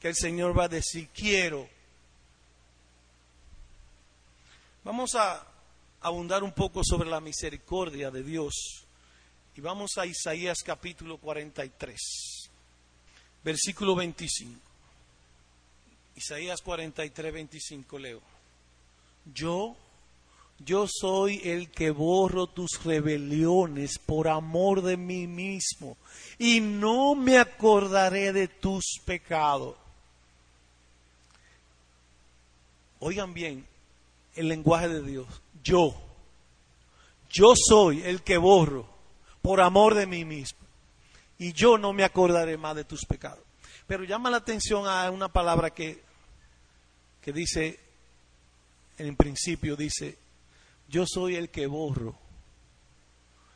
que 0.00 0.08
el 0.08 0.14
Señor 0.14 0.58
va 0.58 0.64
a 0.64 0.68
decir, 0.68 1.08
quiero. 1.14 1.68
Vamos 4.84 5.14
a 5.14 5.44
abundar 6.02 6.44
un 6.44 6.52
poco 6.52 6.82
sobre 6.84 7.08
la 7.08 7.20
misericordia 7.20 8.10
de 8.10 8.22
Dios 8.22 8.85
Y 9.56 9.62
vamos 9.62 9.96
a 9.96 10.04
Isaías 10.04 10.58
capítulo 10.62 11.16
43, 11.16 11.98
versículo 13.42 13.94
25. 13.96 14.60
Isaías 16.14 16.60
43, 16.60 17.32
25 17.32 17.98
leo. 17.98 18.20
Yo, 19.32 19.74
yo 20.58 20.86
soy 20.86 21.40
el 21.42 21.70
que 21.70 21.90
borro 21.90 22.48
tus 22.48 22.84
rebeliones 22.84 23.98
por 23.98 24.28
amor 24.28 24.82
de 24.82 24.98
mí 24.98 25.26
mismo 25.26 25.96
y 26.38 26.60
no 26.60 27.14
me 27.14 27.38
acordaré 27.38 28.34
de 28.34 28.48
tus 28.48 29.00
pecados. 29.06 29.74
Oigan 33.00 33.32
bien 33.32 33.66
el 34.34 34.48
lenguaje 34.48 34.88
de 34.88 35.02
Dios. 35.02 35.26
Yo, 35.64 35.94
yo 37.30 37.54
soy 37.56 38.02
el 38.02 38.20
que 38.20 38.36
borro 38.36 38.95
por 39.46 39.60
amor 39.60 39.94
de 39.94 40.08
mí 40.08 40.24
mismo 40.24 40.58
y 41.38 41.52
yo 41.52 41.78
no 41.78 41.92
me 41.92 42.02
acordaré 42.02 42.56
más 42.56 42.74
de 42.74 42.82
tus 42.82 43.04
pecados. 43.06 43.44
Pero 43.86 44.02
llama 44.02 44.28
la 44.28 44.38
atención 44.38 44.88
a 44.88 45.08
una 45.12 45.28
palabra 45.28 45.70
que, 45.70 46.02
que 47.22 47.32
dice, 47.32 47.78
en 48.98 49.14
principio 49.14 49.76
dice, 49.76 50.18
yo 50.88 51.04
soy 51.06 51.36
el 51.36 51.50
que 51.50 51.68
borro. 51.68 52.18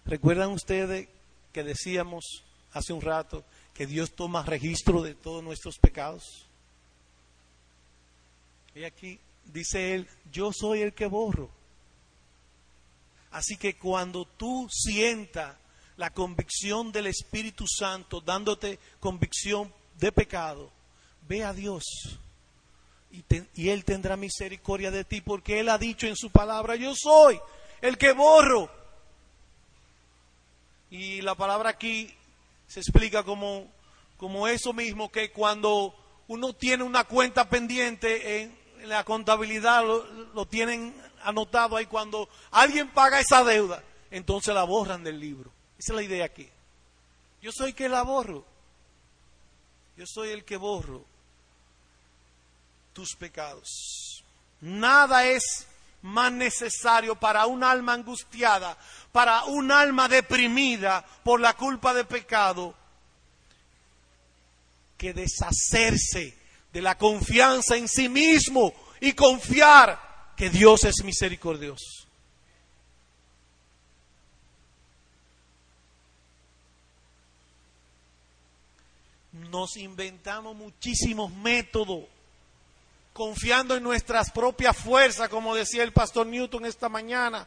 ¿Recuerdan 0.04 0.50
ustedes 0.50 1.08
que 1.52 1.64
decíamos 1.64 2.44
hace 2.72 2.92
un 2.92 3.00
rato 3.00 3.44
que 3.74 3.88
Dios 3.88 4.12
toma 4.12 4.44
registro 4.44 5.02
de 5.02 5.16
todos 5.16 5.42
nuestros 5.42 5.76
pecados? 5.78 6.46
Y 8.76 8.84
aquí 8.84 9.18
dice 9.46 9.96
él, 9.96 10.08
yo 10.30 10.52
soy 10.52 10.82
el 10.82 10.92
que 10.92 11.06
borro. 11.06 11.50
Así 13.32 13.56
que 13.56 13.76
cuando 13.76 14.24
tú 14.24 14.68
sientas 14.70 15.56
la 16.00 16.08
convicción 16.08 16.92
del 16.92 17.08
Espíritu 17.08 17.66
Santo 17.68 18.22
dándote 18.22 18.78
convicción 19.00 19.70
de 19.98 20.10
pecado, 20.10 20.70
ve 21.28 21.44
a 21.44 21.52
Dios 21.52 21.84
y, 23.12 23.22
y, 23.54 23.68
Él 23.68 23.84
tendrá 23.84 24.16
misericordia 24.16 24.90
de 24.90 25.04
ti 25.04 25.20
porque 25.20 25.60
Él 25.60 25.68
ha 25.68 25.76
dicho 25.76 26.06
en 26.06 26.16
su 26.16 26.30
palabra, 26.30 26.74
yo 26.76 26.94
soy 26.96 27.38
el 27.82 27.98
que 27.98 28.12
borro. 28.12 28.70
Y 30.90 31.20
la 31.20 31.34
palabra 31.34 31.68
aquí 31.68 32.10
se 32.66 32.80
explica 32.80 33.22
como, 33.22 33.70
como 34.16 34.48
eso 34.48 34.72
mismo, 34.72 35.12
que 35.12 35.30
cuando 35.30 35.94
uno 36.28 36.54
tiene 36.54 36.82
una 36.82 37.04
cuenta 37.04 37.50
pendiente 37.50 38.40
en, 38.40 38.58
la 38.88 39.04
contabilidad 39.04 39.84
lo, 39.84 40.46
tienen 40.46 40.94
anotado 41.24 41.76
ahí. 41.76 41.84
Cuando 41.84 42.26
alguien 42.52 42.88
paga 42.88 43.20
esa 43.20 43.44
deuda, 43.44 43.82
entonces 44.10 44.54
la 44.54 44.64
borran 44.64 45.04
del 45.04 45.20
libro. 45.20 45.59
Esa 45.80 45.92
es 45.92 45.96
la 45.96 46.02
idea 46.02 46.26
aquí. 46.26 46.46
Yo 47.40 47.50
soy 47.52 47.70
el 47.70 47.74
que 47.74 47.88
la 47.88 48.02
borro. 48.02 48.44
Yo 49.96 50.04
soy 50.06 50.28
el 50.28 50.44
que 50.44 50.58
borro 50.58 51.06
tus 52.92 53.16
pecados. 53.16 54.22
Nada 54.60 55.24
es 55.24 55.66
más 56.02 56.32
necesario 56.32 57.14
para 57.16 57.46
un 57.46 57.64
alma 57.64 57.94
angustiada, 57.94 58.76
para 59.10 59.44
un 59.44 59.72
alma 59.72 60.06
deprimida 60.06 61.02
por 61.24 61.40
la 61.40 61.54
culpa 61.54 61.94
de 61.94 62.04
pecado, 62.04 62.74
que 64.98 65.14
deshacerse 65.14 66.36
de 66.74 66.82
la 66.82 66.98
confianza 66.98 67.74
en 67.76 67.88
sí 67.88 68.10
mismo 68.10 68.74
y 69.00 69.14
confiar 69.14 70.34
que 70.36 70.50
Dios 70.50 70.84
es 70.84 71.02
misericordioso. 71.02 71.99
Nos 79.48 79.76
inventamos 79.76 80.54
muchísimos 80.54 81.32
métodos, 81.32 82.04
confiando 83.12 83.74
en 83.74 83.82
nuestras 83.82 84.30
propias 84.30 84.76
fuerzas, 84.76 85.28
como 85.28 85.54
decía 85.54 85.82
el 85.82 85.92
pastor 85.92 86.26
Newton 86.26 86.66
esta 86.66 86.88
mañana, 86.88 87.46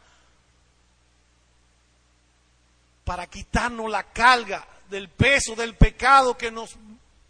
para 3.04 3.28
quitarnos 3.28 3.90
la 3.92 4.04
carga 4.04 4.66
del 4.90 5.10
peso 5.10 5.56
del 5.56 5.76
pecado 5.76 6.38
que 6.38 6.52
nos 6.52 6.76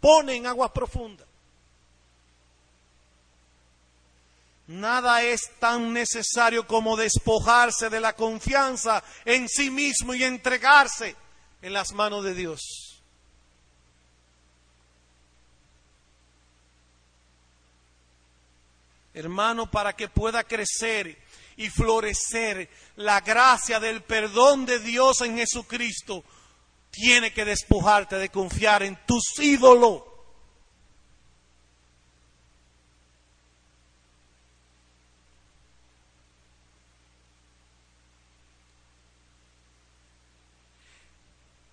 pone 0.00 0.36
en 0.36 0.46
aguas 0.46 0.70
profundas. 0.70 1.26
Nada 4.66 5.22
es 5.22 5.50
tan 5.58 5.92
necesario 5.92 6.66
como 6.66 6.96
despojarse 6.96 7.90
de 7.90 8.00
la 8.00 8.14
confianza 8.14 9.04
en 9.26 9.46
sí 9.48 9.70
mismo 9.70 10.14
y 10.14 10.24
entregarse 10.24 11.16
en 11.60 11.72
las 11.72 11.92
manos 11.92 12.24
de 12.24 12.34
Dios. 12.34 12.83
Hermano, 19.14 19.70
para 19.70 19.94
que 19.94 20.08
pueda 20.08 20.44
crecer 20.44 21.16
y 21.56 21.70
florecer 21.70 22.68
la 22.96 23.20
gracia 23.20 23.78
del 23.78 24.02
perdón 24.02 24.66
de 24.66 24.80
Dios 24.80 25.20
en 25.20 25.38
Jesucristo, 25.38 26.24
tiene 26.90 27.32
que 27.32 27.44
despojarte 27.44 28.16
de 28.16 28.28
confiar 28.28 28.82
en 28.82 28.98
tus 29.06 29.38
ídolos 29.38 30.02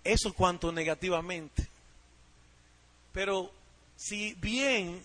Eso 0.04 0.32
cuanto 0.32 0.72
negativamente. 0.72 1.68
Pero 3.12 3.52
si 3.96 4.34
bien 4.34 5.02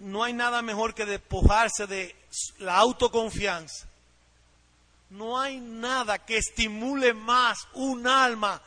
no 0.00 0.24
hay 0.24 0.32
nada 0.32 0.62
mejor 0.62 0.94
que 0.94 1.04
despojarse 1.04 1.86
de 1.86 2.16
la 2.58 2.76
autoconfianza, 2.76 3.86
no 5.10 5.38
hay 5.38 5.60
nada 5.60 6.24
que 6.24 6.38
estimule 6.38 7.12
más 7.12 7.66
un 7.74 8.06
alma 8.06 8.62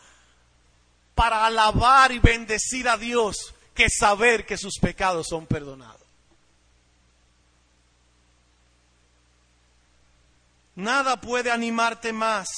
para 1.15 1.45
alabar 1.45 2.11
y 2.11 2.19
bendecir 2.19 2.87
a 2.87 2.97
Dios 2.97 3.53
que 3.73 3.89
saber 3.89 4.45
que 4.45 4.57
sus 4.57 4.77
pecados 4.79 5.27
son 5.27 5.45
perdonados. 5.45 6.01
Nada 10.75 11.21
puede 11.21 11.51
animarte 11.51 12.13
más 12.13 12.49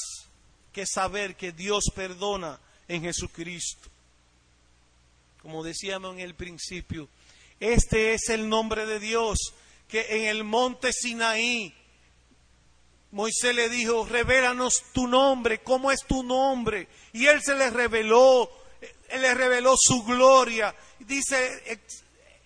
que 0.71 0.85
saber 0.85 1.35
que 1.35 1.51
Dios 1.51 1.85
perdona 1.93 2.59
en 2.87 3.01
Jesucristo. 3.03 3.89
Como 5.41 5.63
decíamos 5.63 6.13
en 6.13 6.21
el 6.21 6.33
principio, 6.33 7.07
este 7.59 8.13
es 8.13 8.29
el 8.29 8.49
nombre 8.49 8.85
de 8.85 8.99
Dios 8.99 9.53
que 9.87 10.05
en 10.17 10.25
el 10.25 10.43
monte 10.43 10.91
Sinaí 10.91 11.73
Moisés 13.15 13.55
le 13.55 13.69
dijo, 13.69 14.05
revélanos 14.05 14.83
tu 14.91 15.07
nombre, 15.07 15.63
¿cómo 15.63 15.89
es 15.89 16.01
tu 16.05 16.21
nombre? 16.21 16.89
Y 17.13 17.27
él 17.27 17.41
se 17.41 17.55
le 17.55 17.69
reveló, 17.69 18.49
él 19.07 19.21
le 19.21 19.33
reveló 19.33 19.75
su 19.77 20.03
gloria. 20.03 20.75
Dice 20.99 21.79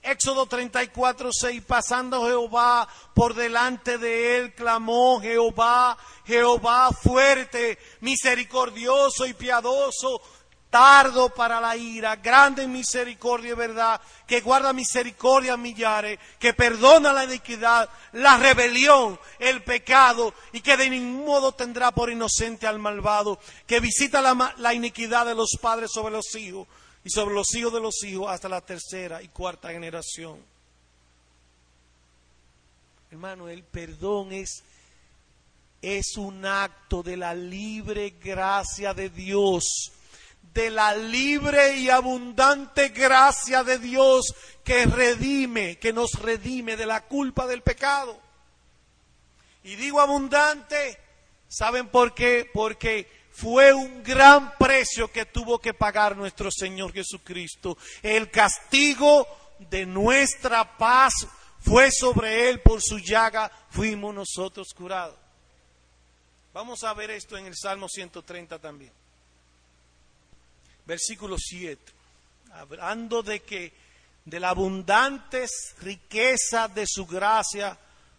Éxodo 0.04 0.46
34, 0.46 1.32
6, 1.34 1.64
pasando 1.66 2.28
Jehová 2.28 2.88
por 3.16 3.34
delante 3.34 3.98
de 3.98 4.38
él, 4.38 4.54
clamó 4.54 5.20
Jehová, 5.20 5.98
Jehová 6.28 6.92
fuerte, 6.92 7.80
misericordioso 8.02 9.26
y 9.26 9.34
piadoso, 9.34 10.22
tardo 10.70 11.30
para 11.34 11.60
la 11.60 11.76
ira, 11.76 12.16
grande 12.18 12.64
en 12.64 12.72
misericordia 12.72 13.52
y 13.52 13.56
verdad, 13.56 14.00
que 14.28 14.42
guarda 14.42 14.74
misericordia 14.74 15.54
a 15.54 15.58
millares, 15.58 16.20
que 16.38 16.54
perdona 16.54 17.12
la 17.12 17.24
iniquidad, 17.24 17.90
la 18.14 18.38
rebelión, 18.38 19.20
el 19.40 19.64
pecado, 19.64 20.34
y 20.54 20.62
que 20.62 20.78
de 20.78 20.90
ningún 20.90 21.26
modo 21.26 21.52
tendrá 21.54 21.92
por 21.92 22.10
inocente 22.10 22.68
al 22.68 22.80
malvado, 22.80 23.40
que 23.66 23.80
visita 23.80 24.22
la, 24.22 24.54
la 24.58 24.74
iniquidad 24.74 25.26
de 25.26 25.36
los 25.36 25.58
padres 25.60 25.92
sobre 25.92 26.14
los 26.14 26.36
hijos 26.36 26.68
y 27.04 27.10
sobre 27.10 27.34
los 27.34 27.54
hijos 27.56 27.74
de 27.74 27.82
los 27.82 28.04
hijos 28.04 28.30
hasta 28.30 28.50
la 28.50 28.62
tercera 28.62 29.22
y 29.22 29.30
cuarta 29.30 29.70
generación. 29.70 30.40
Hermano, 33.12 33.50
el 33.50 33.64
perdón 33.64 34.32
es, 34.34 34.64
es 35.82 36.16
un 36.18 36.46
acto 36.46 37.02
de 37.02 37.18
la 37.18 37.34
libre 37.34 38.12
gracia 38.22 38.94
de 38.94 39.10
Dios, 39.10 39.92
de 40.54 40.70
la 40.70 40.96
libre 40.96 41.76
y 41.76 41.90
abundante 41.90 42.90
gracia 42.90 43.64
de 43.64 43.78
Dios 43.78 44.34
que 44.64 44.86
redime, 44.86 45.78
que 45.78 45.94
nos 45.94 46.14
redime 46.14 46.76
de 46.76 46.86
la 46.86 47.06
culpa 47.06 47.48
del 47.48 47.62
pecado. 47.62 48.20
Y 49.64 49.76
digo 49.76 50.02
abundante, 50.02 51.00
¿saben 51.48 51.88
por 51.88 52.14
qué? 52.14 52.50
Porque 52.54 53.08
fue 53.32 53.74
un 53.74 54.04
gran 54.04 54.58
precio 54.58 55.12
que 55.12 55.26
tuvo 55.26 55.60
que 55.60 55.74
pagar 55.74 56.18
nuestro 56.18 56.50
Señor 56.52 56.92
Jesucristo. 56.94 57.78
El 58.02 58.30
castigo 58.30 59.28
de 59.60 59.86
nuestra 59.86 60.78
paz 60.78 61.14
fue 61.60 61.92
sobre 61.92 62.50
Él, 62.50 62.62
por 62.62 62.82
su 62.82 63.00
llaga 63.00 63.52
fuimos 63.70 64.14
nosotros 64.14 64.74
curados. 64.74 65.16
Vamos 66.54 66.84
a 66.84 66.94
ver 66.94 67.12
esto 67.12 67.38
en 67.38 67.46
el 67.46 67.56
Salmo 67.56 67.88
130 67.88 68.60
también. 68.60 68.92
Versículo 70.90 71.38
7. 71.38 71.80
Hablando 72.54 73.22
de 73.22 73.42
que 73.42 73.72
de 74.26 74.40
la 74.40 74.50
abundante 74.50 75.46
riqueza 75.84 76.68
de 76.68 76.86
su 76.88 77.06
gracia 77.06 77.78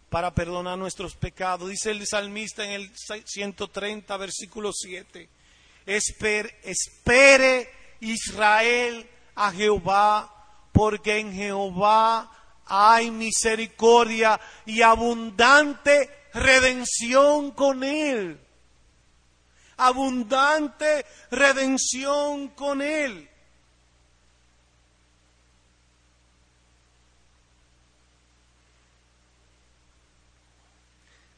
para 0.09 0.33
perdonar 0.33 0.77
nuestros 0.77 1.13
pecados. 1.15 1.69
Dice 1.69 1.91
el 1.91 2.07
salmista 2.07 2.63
en 2.63 2.71
el 2.71 2.91
130, 3.25 4.15
versículo 4.15 4.71
7. 4.71 5.27
espere 5.85 7.69
Israel 7.99 9.05
a 9.35 9.51
Jehová, 9.51 10.33
porque 10.71 11.17
en 11.17 11.33
Jehová 11.33 12.31
hay 12.67 13.11
misericordia 13.11 14.39
y 14.65 14.81
abundante 14.81 16.09
redención 16.33 17.51
con 17.51 17.83
Él. 17.83 18.39
Abundante 19.83 21.05
redención 21.31 22.49
con 22.49 22.81
Él. 22.81 23.27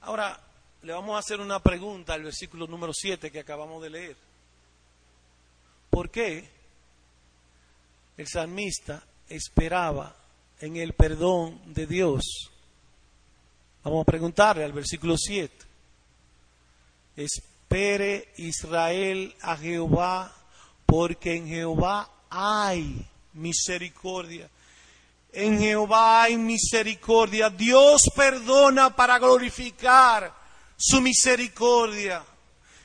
Ahora, 0.02 0.38
le 0.82 0.92
vamos 0.92 1.16
a 1.16 1.20
hacer 1.20 1.40
una 1.40 1.60
pregunta 1.60 2.14
al 2.14 2.24
versículo 2.24 2.68
número 2.68 2.92
7 2.94 3.32
que 3.32 3.40
acabamos 3.40 3.82
de 3.82 3.90
leer. 3.90 4.18
¿Por 5.90 6.10
qué 6.10 6.50
el 8.18 8.28
salmista 8.28 9.02
esperaba 9.30 10.14
en 10.60 10.76
el 10.76 10.94
perdón 10.94 11.74
de 11.74 11.88
Dios? 11.88 12.52
Vamos 13.84 14.02
a 14.02 14.06
preguntarle 14.06 14.66
al 14.66 14.74
versículo 14.74 15.16
7. 15.18 15.66
Espere 17.74 18.30
Israel 18.38 19.36
a 19.42 19.58
Jehová, 19.58 20.32
porque 20.86 21.38
en 21.38 21.48
Jehová 21.48 22.08
hay 22.30 23.04
misericordia 23.34 24.48
en 25.32 25.60
Jehová 25.60 26.22
hay 26.22 26.38
misericordia. 26.38 27.50
Dios 27.50 28.04
perdona 28.16 28.96
para 28.96 29.18
glorificar 29.18 30.32
su 30.78 31.02
misericordia. 31.02 32.24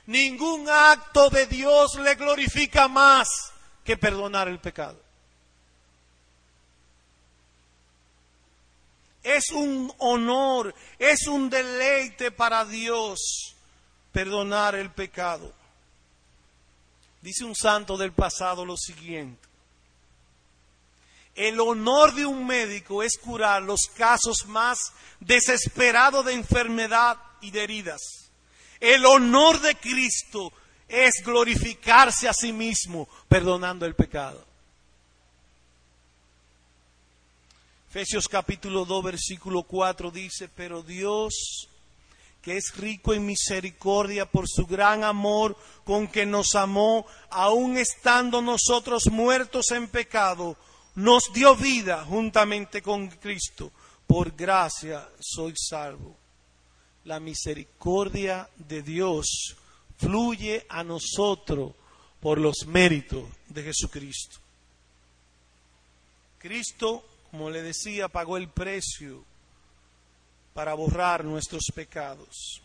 Ningún 0.07 0.67
acto 0.67 1.29
de 1.29 1.47
Dios 1.47 1.97
le 1.97 2.15
glorifica 2.15 2.89
más 2.89 3.29
que 3.85 3.99
perdonar 3.99 4.49
el 4.49 4.59
pecado. 4.59 4.99
Es 9.23 9.51
un 9.51 9.93
honor, 9.99 10.75
es 10.99 11.27
un 11.27 11.51
deleite 11.51 12.31
para 12.31 12.65
Dios 12.65 13.55
perdonar 14.13 14.75
el 14.75 14.91
pecado. 14.91 15.53
Dice 17.21 17.45
un 17.45 17.55
santo 17.55 17.97
del 17.97 18.13
pasado 18.13 18.65
lo 18.65 18.77
siguiente. 18.77 19.49
El 21.35 21.61
honor 21.61 22.15
de 22.15 22.27
un 22.27 22.47
médico 22.47 23.03
es 23.03 23.17
curar 23.17 23.63
los 23.63 23.83
casos 23.97 24.47
más 24.47 24.93
desesperados 25.21 26.25
de 26.25 26.35
enfermedad 26.35 27.17
y 27.41 27.51
de 27.53 27.63
heridas. 27.63 28.01
El 28.81 29.07
honor 29.07 29.61
de 29.61 29.77
Cristo 29.77 30.53
es 30.89 31.23
glorificarse 31.25 32.29
a 32.29 32.33
sí 32.33 32.53
mismo 32.53 33.09
perdonando 33.29 33.87
el 33.87 33.95
pecado. 33.95 34.45
Efesios 37.91 38.29
capítulo 38.29 38.85
2 38.85 39.05
versículo 39.05 39.63
4 39.63 40.11
dice, 40.11 40.49
pero 40.49 40.83
Dios, 40.83 41.69
que 42.49 42.57
es 42.57 42.75
rico 42.79 43.13
en 43.13 43.27
misericordia 43.27 44.25
por 44.25 44.49
su 44.49 44.65
gran 44.65 45.05
amor 45.05 45.55
con 45.85 46.09
que 46.09 46.25
nos 46.25 46.55
amó, 46.55 47.05
aun 47.29 47.77
estando 47.77 48.41
nosotros 48.41 49.09
muertos 49.11 49.71
en 49.73 49.87
pecado, 49.87 50.57
nos 50.95 51.31
dio 51.35 51.55
vida 51.55 52.07
juntamente 52.07 52.81
con 52.81 53.09
Cristo. 53.09 53.71
Por 54.07 54.35
gracia 54.35 55.07
soy 55.21 55.53
salvo. 55.59 56.17
La 57.05 57.21
misericordia 57.21 58.49
de 58.57 58.81
Dios 58.83 59.55
fluye 59.99 60.65
a 60.71 60.83
nosotros 60.83 61.75
por 62.19 62.39
los 62.39 62.67
méritos 62.67 63.25
de 63.49 63.63
Jesucristo. 63.63 64.39
Cristo, 66.39 67.05
como 67.31 67.51
le 67.51 67.61
decía, 67.61 68.09
pagó 68.09 68.39
el 68.39 68.49
precio 68.49 69.23
para 70.59 70.75
borrar 70.75 71.25
nuestros 71.25 71.67
pecados. 71.73 72.61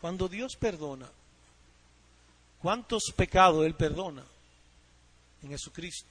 Cuando 0.00 0.26
Dios 0.26 0.56
perdona, 0.56 1.06
¿Cuántos 2.62 3.12
pecados 3.14 3.66
Él 3.66 3.74
perdona 3.74 4.24
en 5.42 5.50
Jesucristo? 5.50 6.08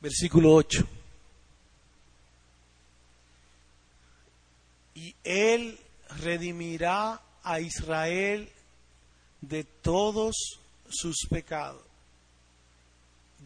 Versículo 0.00 0.54
8. 0.54 0.88
Y 4.94 5.14
Él 5.24 5.78
redimirá 6.22 7.20
a 7.42 7.60
Israel 7.60 8.50
de 9.42 9.64
todos 9.64 10.58
sus 10.88 11.26
pecados. 11.28 11.89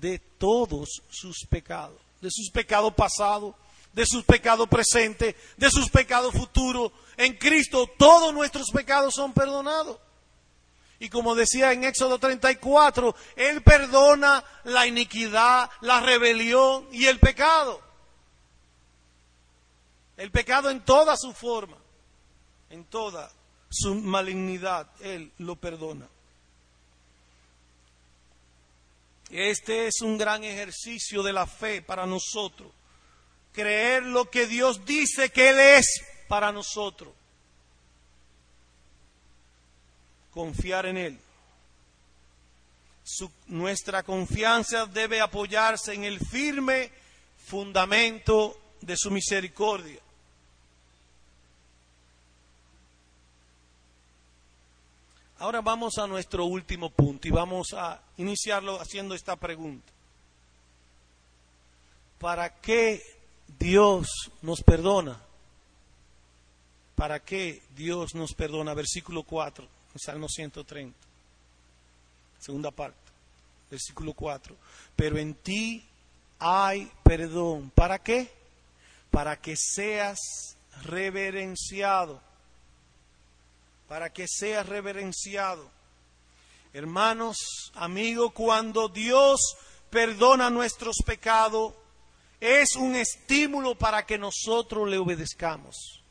De 0.04 0.18
todos 0.18 1.00
sus 1.08 1.46
pecados. 1.48 1.98
De 2.20 2.30
sus 2.30 2.50
pecados 2.50 2.92
pasados, 2.92 3.54
de 3.94 4.04
sus 4.04 4.22
pecados 4.22 4.68
presentes, 4.68 5.34
de 5.56 5.70
sus 5.70 5.88
pecados 5.88 6.34
futuros, 6.34 6.92
en 7.16 7.38
Cristo 7.38 7.86
todos 7.96 8.34
nuestros 8.34 8.70
pecados 8.70 9.14
son 9.14 9.32
perdonados. 9.32 9.96
Y 10.98 11.08
como 11.08 11.34
decía 11.34 11.72
en 11.72 11.84
Éxodo 11.84 12.18
34, 12.18 13.16
Él 13.34 13.62
perdona 13.62 14.44
la 14.64 14.86
iniquidad, 14.86 15.70
la 15.80 16.00
rebelión 16.00 16.86
y 16.92 17.06
el 17.06 17.18
pecado. 17.18 17.80
El 20.18 20.30
pecado 20.30 20.68
en 20.68 20.84
toda 20.84 21.16
su 21.16 21.32
forma, 21.32 21.78
en 22.68 22.84
toda 22.84 23.32
su 23.70 23.94
malignidad, 23.94 24.86
Él 25.00 25.32
lo 25.38 25.56
perdona. 25.56 26.06
Este 29.36 29.88
es 29.88 30.00
un 30.00 30.16
gran 30.16 30.44
ejercicio 30.44 31.20
de 31.24 31.32
la 31.32 31.44
fe 31.44 31.82
para 31.82 32.06
nosotros. 32.06 32.70
Creer 33.52 34.04
lo 34.04 34.30
que 34.30 34.46
Dios 34.46 34.84
dice 34.86 35.30
que 35.30 35.50
Él 35.50 35.58
es 35.58 36.04
para 36.28 36.52
nosotros. 36.52 37.12
Confiar 40.30 40.86
en 40.86 40.98
Él. 40.98 41.20
nuestra 43.48 44.04
confianza 44.04 44.86
debe 44.86 45.20
apoyarse 45.20 45.94
en 45.94 46.04
el 46.04 46.20
firme 46.24 46.92
fundamento 47.36 48.76
de 48.82 48.96
su 48.96 49.10
misericordia. 49.10 50.00
Ahora 55.44 55.60
vamos 55.60 55.98
a 55.98 56.06
nuestro 56.06 56.46
último 56.46 56.88
punto 56.88 57.28
y 57.28 57.30
vamos 57.30 57.74
a 57.74 58.00
iniciarlo 58.16 58.80
haciendo 58.80 59.14
esta 59.14 59.36
pregunta. 59.36 59.92
¿Para 62.18 62.48
qué 62.62 63.02
Dios 63.58 64.08
nos 64.40 64.62
perdona? 64.62 65.20
¿Para 66.94 67.20
qué 67.20 67.60
Dios 67.76 68.14
nos 68.14 68.32
perdona? 68.32 68.72
Versículo 68.72 69.22
4, 69.22 69.68
Salmo 69.96 70.30
130. 70.30 70.96
Segunda 72.38 72.70
parte, 72.70 72.96
versículo 73.70 74.14
4. 74.14 74.56
Pero 74.96 75.18
en 75.18 75.34
ti 75.34 75.84
hay 76.38 76.90
perdón. 77.02 77.70
¿Para 77.74 77.98
qué? 77.98 78.32
Para 79.10 79.38
que 79.38 79.56
seas 79.58 80.56
reverenciado. 80.84 82.18
Para 83.88 84.10
que 84.10 84.26
seas 84.28 84.66
reverenciado. 84.66 85.70
Hermanos, 86.72 87.36
amigos, 87.74 88.32
cuando 88.32 88.88
Dios 88.88 89.56
perdona 89.90 90.50
nuestros 90.50 90.96
pecados, 91.06 91.74
es 92.40 92.74
un 92.76 92.96
estímulo 92.96 93.74
para 93.74 94.04
que 94.04 94.18
nosotros 94.18 94.88
le 94.88 94.98
obedezcamos. 94.98 96.02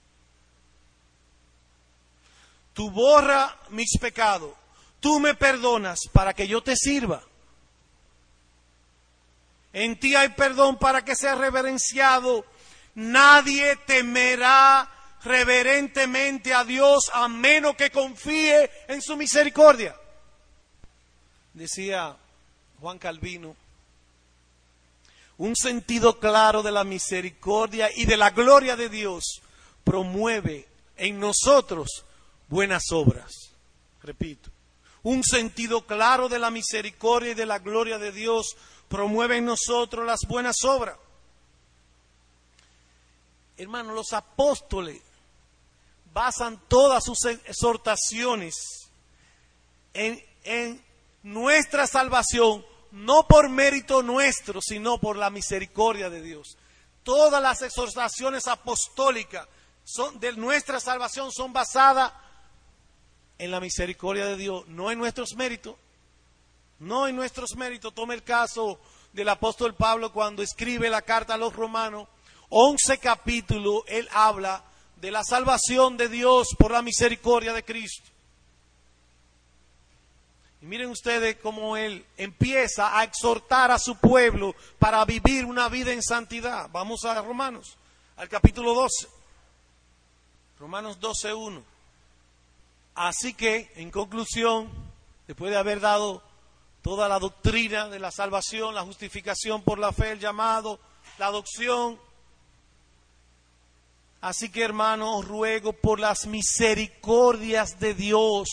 Tú 2.74 2.90
borra 2.90 3.60
mis 3.70 3.98
pecados, 4.00 4.54
tú 5.00 5.20
me 5.20 5.36
perdonas 5.36 6.00
para 6.12 6.34
que 6.34 6.48
yo 6.48 6.64
te 6.64 6.76
sirva. 6.76 7.22
En 9.74 10.00
ti 10.00 10.16
hay 10.16 10.30
perdón 10.30 10.78
para 10.78 11.04
que 11.04 11.16
sea 11.16 11.36
reverenciado. 11.36 12.46
Nadie 12.96 13.76
temerá 13.86 14.90
reverentemente 15.24 16.54
a 16.54 16.64
Dios 16.64 17.10
a 17.14 17.28
menos 17.28 17.76
que 17.76 17.92
confíe 17.92 18.70
en 18.88 19.02
su 19.02 19.16
misericordia. 19.16 19.96
Decía 21.54 22.16
Juan 22.80 23.00
Calvino, 23.00 23.56
Un 25.38 25.56
sentido 25.56 26.20
claro 26.20 26.64
de 26.64 26.72
la 26.72 26.84
misericordia 26.84 27.90
y 27.96 28.06
de 28.06 28.18
la 28.18 28.32
gloria 28.32 28.76
de 28.76 28.90
Dios 28.90 29.42
promueve 29.84 30.68
en 30.98 31.20
nosotros 31.20 32.06
buenas 32.50 32.92
obras. 32.92 33.32
Repito, 34.02 34.50
un 35.04 35.24
sentido 35.24 35.86
claro 35.86 36.30
de 36.30 36.40
la 36.40 36.52
misericordia 36.52 37.32
y 37.32 37.36
de 37.36 37.46
la 37.46 37.60
gloria 37.60 37.98
de 38.00 38.12
Dios 38.12 38.56
promueve 38.88 39.38
en 39.38 39.46
nosotros 39.46 40.06
las 40.06 40.22
buenas 40.28 40.64
obras. 40.64 40.98
Hermanos, 43.58 43.96
los 43.96 44.14
apóstoles 44.14 45.02
basan 46.14 46.62
todas 46.68 47.04
sus 47.04 47.26
exhortaciones 47.26 48.90
en, 49.94 50.84
nuestra 51.24 51.88
salvación, 51.88 52.66
no 52.92 53.28
por 53.28 53.50
mérito 53.50 54.04
nuestro, 54.04 54.62
sino 54.62 55.00
por 55.00 55.16
la 55.16 55.30
misericordia 55.30 56.10
de 56.10 56.22
Dios. 56.22 56.58
Todas 57.04 57.42
las 57.42 57.62
exhortaciones 57.62 58.48
apostólicas 58.48 59.48
son, 59.84 60.20
de 60.20 60.34
nuestra 60.34 60.80
salvación 60.80 61.32
son 61.32 61.54
basadas 61.54 62.12
en 63.38 63.52
la 63.52 63.60
misericordia 63.60 64.26
de 64.26 64.38
Dios, 64.38 64.68
no 64.68 64.92
en 64.92 65.00
nuestros 65.00 65.36
méritos. 65.36 65.76
No 66.80 67.08
en 67.08 67.16
nuestros 67.16 67.56
méritos. 67.56 67.94
Tome 67.94 68.14
el 68.14 68.24
caso 68.24 68.80
del 69.14 69.30
apóstol 69.30 69.74
Pablo 69.74 70.12
cuando 70.12 70.44
escribe 70.44 70.90
la 70.90 71.02
carta 71.02 71.36
a 71.36 71.38
los 71.38 71.56
romanos. 71.56 72.10
Once 72.50 72.98
capítulos, 72.98 73.84
él 73.88 74.10
habla 74.12 74.64
de 75.04 75.12
la 75.12 75.26
salvación 75.26 75.98
de 75.98 76.08
Dios 76.08 76.56
por 76.58 76.72
la 76.72 76.82
misericordia 76.82 77.52
de 77.52 77.66
Cristo. 77.66 78.10
Y 80.62 80.66
miren 80.66 80.92
ustedes 80.92 81.36
cómo 81.44 81.76
él 81.76 82.06
empieza 82.16 82.98
a 82.98 83.04
exhortar 83.04 83.70
a 83.70 83.80
su 83.80 83.98
pueblo 83.98 84.56
para 84.80 85.04
vivir 85.04 85.44
una 85.44 85.68
vida 85.68 85.92
en 85.92 86.02
santidad. 86.02 86.70
Vamos 86.72 87.04
a 87.04 87.22
Romanos, 87.22 87.76
al 88.16 88.30
capítulo 88.30 88.74
12. 88.74 89.10
Romanos 90.58 90.98
12, 91.02 91.34
1. 91.34 91.64
Así 92.96 93.34
que, 93.34 93.74
en 93.76 93.92
conclusión, 93.92 94.70
después 95.28 95.52
de 95.52 95.58
haber 95.58 95.82
dado 95.82 96.24
toda 96.82 97.10
la 97.10 97.20
doctrina 97.20 97.90
de 97.90 98.00
la 98.00 98.12
salvación, 98.12 98.74
la 98.74 98.84
justificación 98.84 99.64
por 99.64 99.80
la 99.80 99.92
fe, 99.92 100.12
el 100.12 100.20
llamado, 100.22 100.80
la 101.18 101.26
adopción, 101.26 102.00
así 104.24 104.50
que 104.50 104.64
hermanos, 104.64 105.28
ruego 105.28 105.74
por 105.74 106.00
las 106.00 106.26
misericordias 106.26 107.78
de 107.80 107.94
Dios 107.94 108.50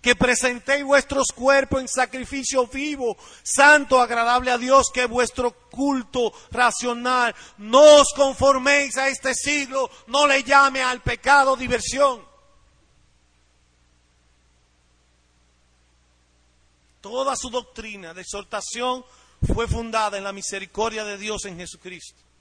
que 0.00 0.16
presentéis 0.16 0.84
vuestros 0.84 1.28
cuerpos 1.28 1.80
en 1.80 1.88
sacrificio 1.88 2.66
vivo, 2.66 3.16
santo, 3.44 4.00
agradable 4.00 4.50
a 4.50 4.58
Dios, 4.58 4.90
que 4.92 5.06
vuestro 5.06 5.52
culto 5.70 6.32
racional. 6.50 7.32
No 7.58 8.00
os 8.00 8.12
conforméis 8.14 8.96
a 8.96 9.06
este 9.08 9.32
siglo, 9.32 9.88
no 10.08 10.26
le 10.26 10.42
llame 10.42 10.82
al 10.82 11.00
pecado 11.02 11.54
diversión. 11.54 12.20
Toda 17.00 17.36
su 17.36 17.48
doctrina 17.48 18.12
de 18.12 18.22
exhortación 18.22 19.04
fue 19.54 19.68
fundada 19.68 20.18
en 20.18 20.24
la 20.24 20.32
misericordia 20.32 21.04
de 21.04 21.16
Dios 21.16 21.44
en 21.44 21.58
Jesucristo. 21.58 22.31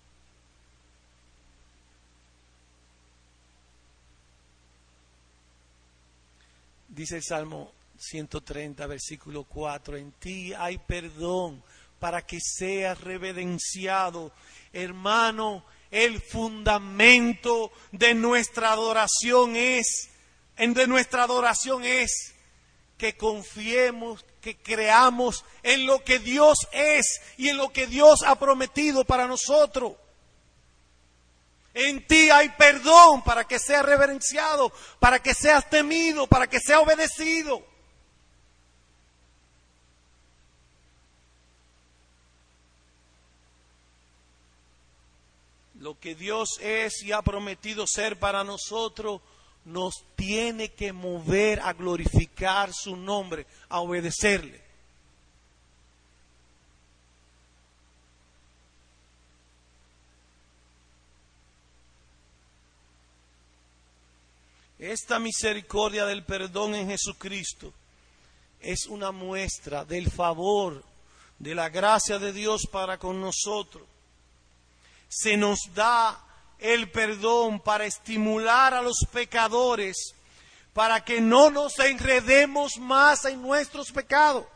Dice 6.94 7.16
el 7.16 7.24
Salmo 7.24 7.72
130, 7.98 8.86
versículo 8.86 9.46
4, 9.46 9.96
en 9.96 10.12
ti 10.12 10.54
hay 10.54 10.78
perdón 10.78 11.64
para 12.00 12.26
que 12.26 12.39
seas 12.42 13.00
reverenciado. 13.00 14.34
Hermano, 14.74 15.64
el 15.89 16.20
fundamento 16.20 17.72
de 17.94 18.14
nuestra 18.14 18.74
adoración 18.74 19.56
es, 19.56 20.10
de 20.58 20.86
nuestra 20.86 21.24
adoración 21.24 21.86
es 21.86 22.34
que 22.98 23.16
confiemos, 23.16 24.26
que 24.42 24.58
creamos 24.58 25.46
en 25.64 25.86
lo 25.86 26.04
que 26.04 26.20
Dios 26.20 26.58
es 26.74 27.22
y 27.38 27.48
en 27.48 27.56
lo 27.56 27.72
que 27.72 27.88
Dios 27.88 28.20
ha 28.26 28.38
prometido 28.38 29.06
para 29.06 29.28
nosotros. 29.28 29.94
En 31.74 32.05
ti 32.05 32.30
hay 32.30 32.49
perdón 32.49 33.24
para 33.24 33.45
que 33.45 33.57
seas 33.57 33.86
reverenciado, 33.86 34.72
para 34.99 35.19
que 35.19 35.34
seas 35.34 35.69
temido, 35.69 36.28
para 36.28 36.47
que 36.47 36.59
sea 36.59 36.82
obedecido. 36.82 37.65
Lo 45.76 45.99
que 45.99 46.13
Dios 46.13 46.59
es 46.61 47.01
y 47.01 47.11
ha 47.11 47.22
prometido 47.22 47.88
ser 47.88 48.19
para 48.19 48.43
nosotros 48.43 49.22
nos 49.65 50.03
tiene 50.15 50.74
que 50.74 50.93
mover 50.93 51.59
a 51.61 51.74
glorificar 51.74 52.72
su 52.74 52.95
nombre, 52.95 53.47
a 53.69 53.80
obedecerle. 53.80 54.70
Esta 64.82 65.20
misericordia 65.20 66.08
del 66.08 66.24
perdón 66.24 66.74
en 66.74 66.90
Jesucristo 66.90 67.72
es 68.60 68.88
una 68.88 69.12
muestra 69.12 69.86
del 69.86 70.10
favor, 70.10 70.84
de 71.38 71.54
la 71.54 71.70
gracia 71.70 72.18
de 72.18 72.34
Dios 72.34 72.66
para 72.66 72.98
con 72.98 73.22
nosotros. 73.22 73.84
Se 75.08 75.38
nos 75.38 75.60
da 75.76 76.20
el 76.58 76.90
perdón 76.90 77.60
para 77.60 77.86
estimular 77.86 78.74
a 78.74 78.82
los 78.82 79.06
pecadores, 79.14 80.16
para 80.74 81.06
que 81.06 81.22
no 81.22 81.52
nos 81.52 81.78
enredemos 81.78 82.80
más 82.80 83.26
en 83.26 83.40
nuestros 83.40 83.92
pecados. 83.92 84.48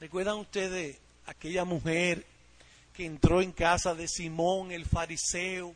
¿Recuerdan 0.00 0.38
ustedes 0.38 0.98
aquella 1.26 1.64
mujer 1.64 2.26
que 2.98 3.06
entró 3.06 3.40
en 3.40 3.52
casa 3.52 3.94
de 3.94 4.08
Simón 4.08 4.72
el 4.72 4.84
fariseo 4.84 5.72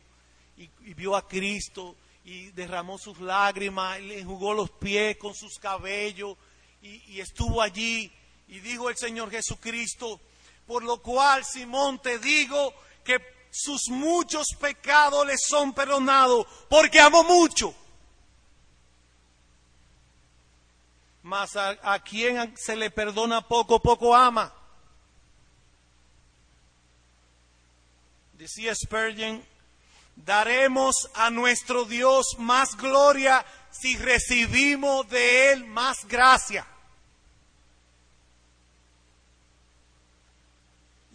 y, 0.57 0.67
vio 0.93 1.15
a 1.15 1.25
Cristo 1.25 1.95
y 2.25 2.51
derramó 2.51 2.97
sus 2.97 3.21
lágrimas, 3.21 3.97
y 4.01 4.07
le 4.07 4.19
enjugó 4.19 4.53
los 4.53 4.69
pies 4.71 5.15
con 5.15 5.33
sus 5.33 5.57
cabellos 5.57 6.35
y 6.81 7.21
estuvo 7.21 7.61
allí 7.61 8.11
y 8.49 8.59
dijo 8.59 8.89
el 8.89 8.97
Señor 8.97 9.31
Jesucristo, 9.31 10.19
por 10.67 10.83
lo 10.83 11.01
cual, 11.01 11.45
Simón, 11.45 11.97
te 12.01 12.19
digo 12.19 12.73
que 13.05 13.21
sus 13.51 13.87
muchos 13.87 14.49
pecados 14.59 15.25
le 15.25 15.37
son 15.37 15.71
perdonados, 15.71 16.45
porque 16.69 16.99
amo 16.99 17.23
mucho. 17.23 17.73
Mas 21.21 21.55
a, 21.55 22.03
quien 22.03 22.53
se 22.57 22.75
le 22.75 22.91
perdona 22.91 23.47
poco, 23.47 23.81
poco 23.81 24.13
ama. 24.13 24.53
Decía 28.43 28.75
Spurgeon, 28.75 29.41
daremos 30.17 31.09
a 31.13 31.29
nuestro 31.29 31.85
Dios 31.85 32.35
más 32.39 32.75
gloria 32.75 33.45
si 33.71 33.95
recibimos 33.95 35.07
de 35.07 35.53
Él 35.53 35.63
más 35.63 36.05
gracia. 36.05 36.67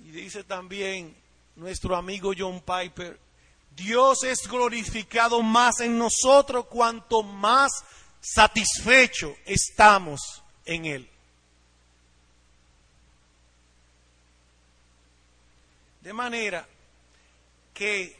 Y 0.03 0.11
dice 0.11 0.43
también 0.43 1.15
nuestro 1.57 1.97
amigo 1.97 2.33
John 2.35 2.63
Piper, 2.63 3.21
Dios 3.77 4.25
es 4.25 4.49
glorificado 4.49 5.43
más 5.43 5.81
en 5.81 5.99
nosotros 5.99 6.65
cuanto 6.65 7.23
más 7.23 7.71
satisfecho 8.23 9.37
estamos 9.45 10.43
en 10.65 10.87
Él. 10.87 11.11
De 16.01 16.15
manera 16.15 16.67
que 17.79 18.19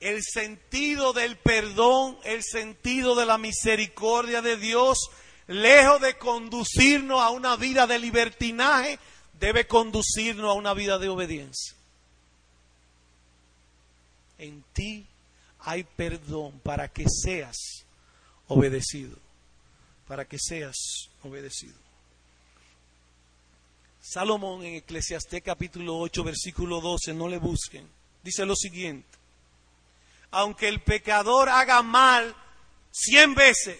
el 0.00 0.22
sentido 0.22 1.12
del 1.12 1.36
perdón, 1.36 2.18
el 2.24 2.42
sentido 2.42 3.14
de 3.14 3.26
la 3.26 3.36
misericordia 3.36 4.40
de 4.40 4.56
Dios, 4.56 5.10
lejos 5.46 6.00
de 6.00 6.16
conducirnos 6.16 7.20
a 7.20 7.28
una 7.28 7.56
vida 7.56 7.86
de 7.86 7.98
libertinaje, 7.98 8.98
debe 9.38 9.66
conducirnos 9.66 10.50
a 10.50 10.54
una 10.54 10.72
vida 10.72 10.98
de 10.98 11.10
obediencia. 11.10 11.76
En 14.38 14.64
ti 14.72 15.06
hay 15.60 15.84
perdón 15.84 16.58
para 16.60 16.88
que 16.88 17.04
seas 17.08 17.84
obedecido, 18.48 19.18
para 20.08 20.24
que 20.24 20.38
seas 20.38 21.10
obedecido. 21.22 21.74
Salomón 24.00 24.64
en 24.64 24.76
Eclesiastés 24.76 25.42
capítulo 25.42 25.98
8 25.98 26.24
versículo 26.24 26.80
12, 26.80 27.12
no 27.12 27.28
le 27.28 27.38
busquen, 27.38 27.95
dice 28.26 28.44
lo 28.44 28.56
siguiente, 28.56 29.08
aunque 30.32 30.66
el 30.66 30.80
pecador 30.80 31.48
haga 31.48 31.80
mal 31.82 32.34
cien 32.90 33.36
veces 33.36 33.78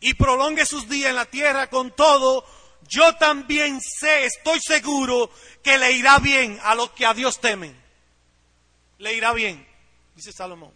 y 0.00 0.14
prolongue 0.14 0.64
sus 0.64 0.88
días 0.88 1.10
en 1.10 1.16
la 1.16 1.26
tierra, 1.26 1.68
con 1.68 1.94
todo 1.94 2.44
yo 2.88 3.14
también 3.16 3.78
sé, 3.80 4.24
estoy 4.24 4.60
seguro 4.60 5.30
que 5.62 5.76
le 5.76 5.92
irá 5.92 6.18
bien 6.18 6.58
a 6.62 6.74
los 6.74 6.90
que 6.92 7.04
a 7.04 7.12
Dios 7.12 7.38
temen. 7.38 7.76
Le 8.98 9.14
irá 9.14 9.34
bien, 9.34 9.66
dice 10.16 10.32
Salomón, 10.32 10.72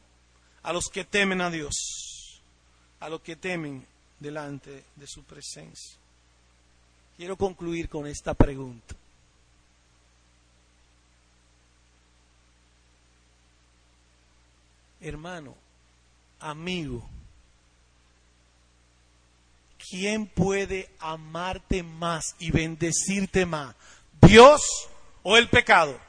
a 0.63 0.73
los 0.75 0.89
que 0.93 1.05
temen 1.05 1.41
a 1.41 1.51
Dios, 1.51 2.43
a 3.01 3.09
los 3.09 3.23
que 3.23 3.37
temen 3.37 3.87
delante 4.21 4.85
de 4.95 5.07
su 5.07 5.25
presencia. 5.25 5.97
Quiero 7.17 7.37
concluir 7.37 7.89
con 7.89 8.07
esta 8.07 8.35
pregunta. 8.35 8.95
Hermano, 15.01 15.55
amigo, 16.41 17.09
¿quién 19.91 20.27
puede 20.27 20.89
amarte 20.99 21.83
más 21.83 22.35
y 22.39 22.51
bendecirte 22.51 23.47
más? 23.47 23.75
¿Dios 24.21 24.63
o 25.23 25.37
el 25.37 25.49
pecado? 25.49 26.01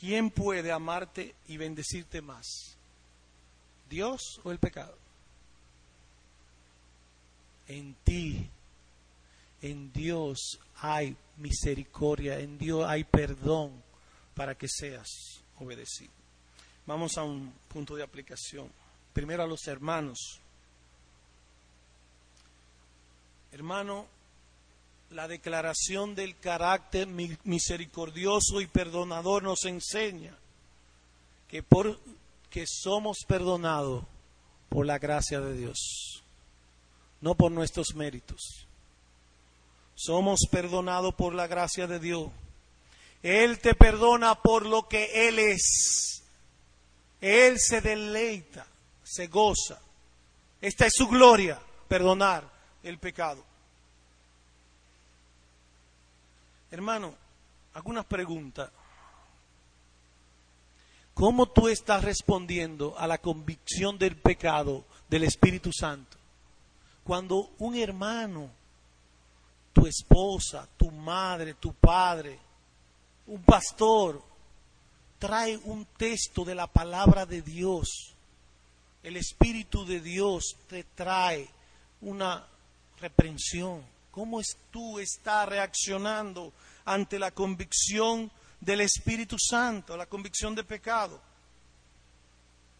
¿Quién 0.00 0.30
puede 0.30 0.70
amarte 0.70 1.34
y 1.48 1.56
bendecirte 1.56 2.20
más? 2.20 2.76
¿Dios 3.88 4.38
o 4.42 4.50
el 4.50 4.58
pecado? 4.58 4.98
En 7.68 7.94
ti, 8.04 8.50
en 9.62 9.90
Dios 9.94 10.58
hay 10.76 11.16
misericordia, 11.36 12.38
en 12.38 12.58
Dios 12.58 12.84
hay 12.86 13.04
perdón 13.04 13.82
para 14.34 14.54
que 14.54 14.68
seas 14.68 15.42
obedecido. 15.58 16.12
Vamos 16.86 17.16
a 17.16 17.22
un 17.22 17.52
punto 17.68 17.96
de 17.96 18.02
aplicación. 18.02 18.70
Primero 19.12 19.42
a 19.42 19.46
los 19.46 19.66
hermanos. 19.66 20.40
Hermano, 23.52 24.06
la 25.10 25.28
declaración 25.28 26.14
del 26.14 26.36
carácter 26.38 27.06
misericordioso 27.44 28.60
y 28.60 28.66
perdonador 28.66 29.44
nos 29.44 29.64
enseña 29.64 30.36
que, 31.48 31.62
por, 31.62 32.00
que 32.50 32.64
somos 32.66 33.18
perdonados 33.26 34.04
por 34.68 34.84
la 34.84 34.98
gracia 34.98 35.40
de 35.40 35.56
Dios, 35.56 36.24
no 37.20 37.36
por 37.36 37.52
nuestros 37.52 37.94
méritos. 37.94 38.66
Somos 39.94 40.40
perdonados 40.50 41.14
por 41.14 41.34
la 41.34 41.46
gracia 41.46 41.86
de 41.86 41.98
Dios. 41.98 42.30
Él 43.22 43.58
te 43.58 43.74
perdona 43.74 44.34
por 44.34 44.66
lo 44.66 44.88
que 44.88 45.28
Él 45.28 45.38
es. 45.38 46.22
Él 47.20 47.58
se 47.58 47.80
deleita, 47.80 48.66
se 49.02 49.28
goza. 49.28 49.80
Esta 50.60 50.86
es 50.86 50.92
su 50.94 51.08
gloria, 51.08 51.58
perdonar 51.88 52.44
el 52.82 52.98
pecado. 52.98 53.44
Hermano, 56.70 57.14
algunas 57.72 58.04
preguntas. 58.04 58.70
¿Cómo 61.14 61.46
tú 61.46 61.68
estás 61.68 62.02
respondiendo 62.02 62.98
a 62.98 63.06
la 63.06 63.18
convicción 63.18 63.96
del 63.98 64.16
pecado 64.16 64.84
del 65.08 65.22
Espíritu 65.22 65.70
Santo? 65.72 66.18
Cuando 67.04 67.52
un 67.58 67.76
hermano, 67.76 68.50
tu 69.74 69.86
esposa, 69.86 70.66
tu 70.78 70.90
madre, 70.90 71.54
tu 71.54 71.74
padre, 71.74 72.38
un 73.26 73.42
pastor, 73.42 74.22
trae 75.18 75.58
un 75.64 75.84
texto 75.96 76.44
de 76.44 76.54
la 76.54 76.66
palabra 76.66 77.26
de 77.26 77.42
Dios, 77.42 78.14
el 79.02 79.18
Espíritu 79.18 79.84
de 79.84 80.00
Dios 80.00 80.56
te 80.68 80.84
trae 80.84 81.46
una 82.00 82.46
reprensión. 83.00 83.82
¿Cómo 84.10 84.40
es, 84.40 84.56
tú 84.70 84.98
estás 84.98 85.46
reaccionando 85.48 86.52
ante 86.84 87.18
la 87.18 87.30
convicción 87.30 88.30
del 88.60 88.80
Espíritu 88.80 89.36
Santo, 89.38 89.96
la 89.96 90.06
convicción 90.06 90.54
de 90.54 90.64
pecado? 90.64 91.20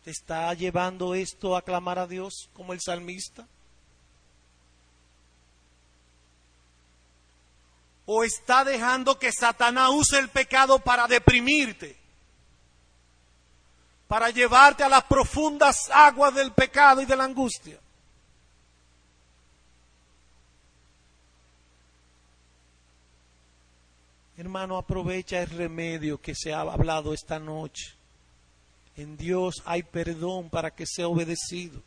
¿Te 0.04 0.12
está 0.12 0.54
llevando 0.54 1.14
esto 1.14 1.56
a 1.56 1.62
clamar 1.62 1.98
a 1.98 2.06
Dios 2.06 2.48
como 2.54 2.72
el 2.72 2.80
salmista? 2.80 3.46
¿O 8.06 8.24
está 8.24 8.64
dejando 8.64 9.18
que 9.18 9.32
Satanás 9.32 9.90
use 9.90 10.18
el 10.18 10.28
pecado 10.28 10.78
para 10.78 11.06
deprimirte? 11.06 12.04
para 14.14 14.30
llevarte 14.30 14.84
a 14.84 14.88
las 14.88 15.04
profundas 15.04 15.90
aguas 15.92 16.34
del 16.34 16.52
pecado 16.52 17.02
y 17.02 17.04
de 17.04 17.16
la 17.16 17.24
angustia. 17.24 17.78
Hermano, 24.36 24.76
aprovecha 24.76 25.42
el 25.42 25.50
remedio 25.50 26.20
que 26.20 26.34
se 26.34 26.52
ha 26.52 26.60
hablado 26.60 27.14
esta 27.14 27.38
noche. 27.38 27.94
En 28.96 29.16
Dios 29.16 29.56
hay 29.64 29.82
perdón 29.82 30.50
para 30.50 30.72
que 30.72 30.86
sea 30.86 31.08
obedecido. 31.08 31.80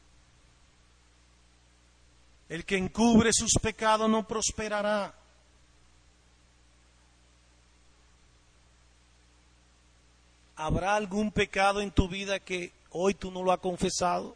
El 2.49 2.65
que 2.65 2.77
encubre 2.77 3.31
sus 3.31 3.53
pecados 3.61 4.09
no 4.09 4.27
prosperará. 4.27 5.13
¿Habrá 10.57 10.95
algún 10.95 11.31
pecado 11.31 11.81
en 11.81 11.91
tu 11.91 12.09
vida 12.09 12.39
que 12.39 12.71
hoy 12.89 13.13
tú 13.13 13.29
no 13.29 13.43
lo 13.43 13.51
has 13.51 13.59
confesado? 13.59 14.35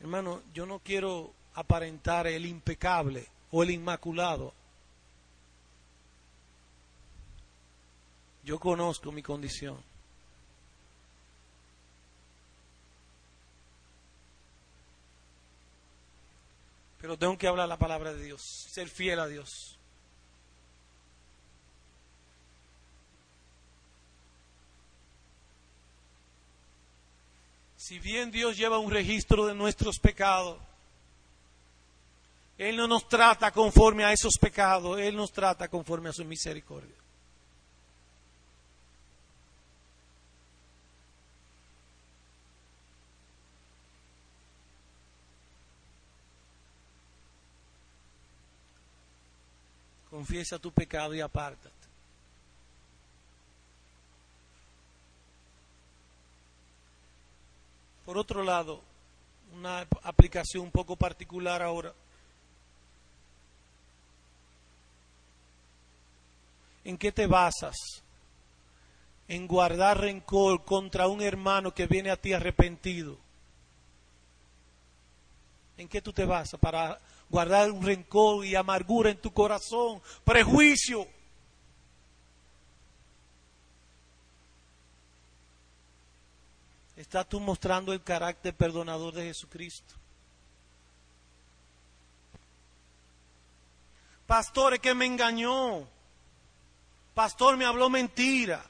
Hermano, 0.00 0.42
yo 0.52 0.66
no 0.66 0.80
quiero 0.80 1.32
aparentar 1.54 2.26
el 2.26 2.44
impecable 2.44 3.28
o 3.52 3.62
el 3.62 3.70
inmaculado. 3.70 4.52
Yo 8.42 8.58
conozco 8.58 9.12
mi 9.12 9.22
condición. 9.22 9.78
Pero 17.00 17.16
tengo 17.16 17.38
que 17.38 17.46
hablar 17.46 17.68
la 17.68 17.78
palabra 17.78 18.12
de 18.12 18.24
Dios, 18.24 18.42
ser 18.70 18.88
fiel 18.88 19.20
a 19.20 19.28
Dios. 19.28 19.79
Si 27.90 27.98
bien 27.98 28.30
Dios 28.30 28.56
lleva 28.56 28.78
un 28.78 28.88
registro 28.88 29.46
de 29.46 29.52
nuestros 29.52 29.98
pecados, 29.98 30.56
Él 32.56 32.76
no 32.76 32.86
nos 32.86 33.08
trata 33.08 33.50
conforme 33.50 34.04
a 34.04 34.12
esos 34.12 34.34
pecados, 34.40 35.00
Él 35.00 35.16
nos 35.16 35.32
trata 35.32 35.66
conforme 35.66 36.08
a 36.08 36.12
su 36.12 36.24
misericordia. 36.24 36.94
Confiesa 50.08 50.60
tu 50.60 50.70
pecado 50.70 51.12
y 51.12 51.20
apártate. 51.20 51.79
Por 58.10 58.18
otro 58.18 58.42
lado, 58.42 58.80
una 59.54 59.86
aplicación 60.02 60.64
un 60.64 60.72
poco 60.72 60.96
particular 60.96 61.62
ahora. 61.62 61.94
¿En 66.82 66.98
qué 66.98 67.12
te 67.12 67.28
basas? 67.28 67.76
En 69.28 69.46
guardar 69.46 70.00
rencor 70.00 70.64
contra 70.64 71.06
un 71.06 71.22
hermano 71.22 71.72
que 71.72 71.86
viene 71.86 72.10
a 72.10 72.16
ti 72.16 72.32
arrepentido. 72.32 73.16
¿En 75.76 75.86
qué 75.86 76.02
tú 76.02 76.12
te 76.12 76.24
basas 76.24 76.58
para 76.58 76.98
guardar 77.28 77.70
un 77.70 77.80
rencor 77.80 78.44
y 78.44 78.56
amargura 78.56 79.10
en 79.10 79.18
tu 79.18 79.32
corazón? 79.32 80.02
Prejuicio. 80.24 81.06
¿Estás 87.00 87.26
tú 87.26 87.40
mostrando 87.40 87.94
el 87.94 88.02
carácter 88.02 88.54
perdonador 88.54 89.14
de 89.14 89.24
Jesucristo? 89.24 89.94
Pastor, 94.26 94.74
es 94.74 94.80
que 94.80 94.94
me 94.94 95.06
engañó. 95.06 95.88
Pastor, 97.14 97.56
me 97.56 97.64
habló 97.64 97.88
mentira. 97.88 98.62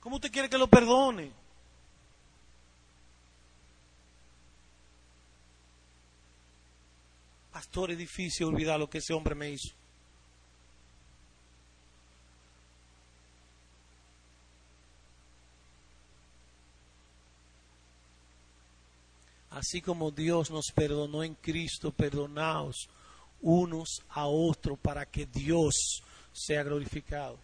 ¿Cómo 0.00 0.16
usted 0.16 0.30
quiere 0.30 0.50
que 0.50 0.58
lo 0.58 0.68
perdone? 0.68 1.32
Pastor, 7.50 7.92
es 7.92 7.98
difícil 7.98 8.44
olvidar 8.44 8.78
lo 8.78 8.90
que 8.90 8.98
ese 8.98 9.14
hombre 9.14 9.34
me 9.34 9.48
hizo. 9.48 9.77
Así 19.58 19.80
como 19.80 20.12
Dios 20.12 20.52
nos 20.52 20.66
perdonó 20.72 21.24
en 21.24 21.34
Cristo, 21.34 21.90
perdonaos 21.90 22.88
unos 23.40 24.02
a 24.10 24.28
otros 24.28 24.78
para 24.78 25.04
que 25.04 25.26
Dios 25.26 26.00
sea 26.32 26.62
glorificado. 26.62 27.36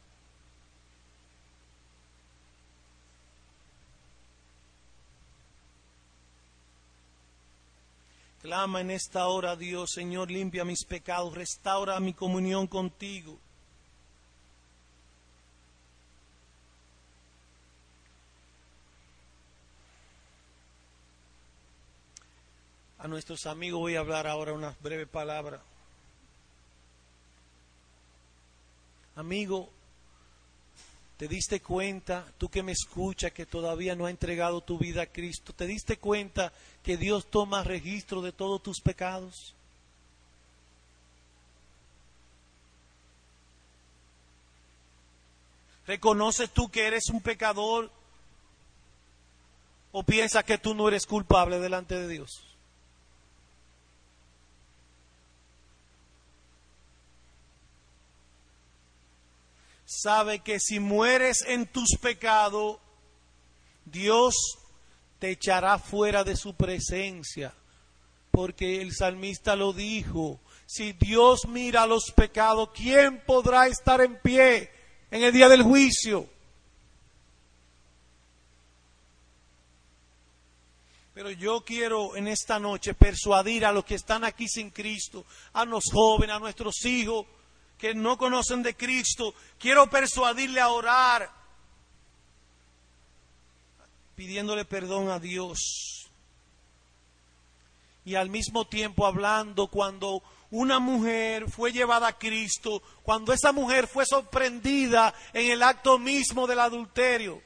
Clama 8.41 8.81
en 8.81 8.93
esta 8.93 9.27
hora, 9.27 9.57
Dios, 9.57 9.91
Señor, 9.93 10.31
limpia 10.31 10.65
mis 10.65 10.85
pecados, 10.85 11.35
restaura 11.35 11.99
mi 11.99 12.13
comunión 12.13 12.69
contigo. 12.69 13.41
A 23.05 23.07
nuestros 23.07 23.45
amigos 23.45 23.81
voy 23.81 23.97
a 23.97 24.01
hablar 24.01 24.27
ahora 24.27 24.55
una 24.55 24.75
breve 24.81 25.07
palabra. 25.07 25.61
Amigo, 29.15 29.69
¿te 31.19 31.29
diste 31.29 31.61
cuenta, 31.61 32.25
tú 32.39 32.49
que 32.49 32.63
me 32.63 32.73
escuchas, 32.73 33.33
que 33.33 33.45
todavía 33.45 33.95
no 33.95 34.07
ha 34.07 34.11
entregado 34.11 34.63
tu 34.63 34.79
vida 34.79 35.03
a 35.03 35.07
Cristo? 35.07 35.53
¿Te 35.53 35.67
diste 35.67 35.99
cuenta 35.99 36.51
que 36.83 36.97
Dios 36.97 37.27
toma 37.27 37.63
registro 37.63 38.23
de 38.23 38.33
todos 38.33 38.63
tus 38.63 38.81
pecados? 38.81 39.55
¿Reconoces 45.87 46.49
tú 46.49 46.71
que 46.71 46.87
eres 46.87 47.11
un 47.11 47.21
pecador? 47.21 47.91
¿O 49.93 50.03
piensas 50.05 50.43
que 50.45 50.57
tú 50.57 50.75
no 50.75 50.89
eres 50.89 51.05
culpable 51.05 51.59
delante 51.59 51.97
de 51.97 52.09
Dios? 52.09 52.54
Sabe 60.01 60.41
que 60.41 60.61
si 60.61 60.81
mueres 60.81 61.45
en 61.47 61.67
tus 61.67 61.97
pecados, 62.01 62.79
Dios 63.85 64.35
te 65.19 65.31
echará 65.31 65.79
fuera 65.79 66.25
de 66.25 66.37
su 66.37 66.55
presencia. 66.55 67.55
Porque 68.31 68.83
el 68.83 68.93
salmista 68.93 69.55
lo 69.55 69.73
dijo, 69.73 70.41
si 70.67 70.93
Dios 70.93 71.47
mira 71.47 71.87
los 71.87 72.11
pecados, 72.11 72.71
¿quién 72.75 73.23
podrá 73.25 73.67
estar 73.67 74.01
en 74.01 74.19
pie 74.21 74.71
en 75.11 75.23
el 75.23 75.33
día 75.33 75.49
del 75.49 75.63
juicio? 75.63 76.29
Pero 81.15 81.31
yo 81.31 81.65
quiero 81.65 82.17
en 82.17 82.27
esta 82.27 82.59
noche 82.59 82.93
persuadir 82.93 83.65
a 83.65 83.73
los 83.73 83.85
que 83.85 83.95
están 83.95 84.25
aquí 84.25 84.49
sin 84.49 84.71
Cristo, 84.71 85.25
a 85.53 85.65
los 85.65 85.85
jóvenes, 85.93 86.35
a 86.35 86.41
nuestros 86.41 86.85
hijos, 86.85 87.25
que 87.79 87.95
no 87.95 88.17
conocen 88.17 88.63
de 88.63 88.77
Cristo, 88.77 89.35
quiero 89.59 89.89
persuadirle 89.89 90.61
a 90.61 90.69
orar, 90.69 91.31
pidiéndole 94.15 94.65
perdón 94.65 95.11
a 95.11 95.19
Dios. 95.19 96.11
Y 98.05 98.17
al 98.17 98.31
mismo 98.31 98.67
tiempo 98.67 99.07
hablando 99.07 99.69
cuando 99.69 100.23
una 100.51 100.79
mujer 100.79 101.51
fue 101.51 101.73
llevada 101.73 102.09
a 102.09 102.19
Cristo, 102.19 102.83
cuando 103.03 103.33
esa 103.33 103.51
mujer 103.51 103.89
fue 103.89 104.07
sorprendida 104.07 105.13
en 105.33 105.51
el 105.51 105.63
acto 105.63 105.99
mismo 105.99 106.47
del 106.47 106.61
adulterio. 106.61 107.43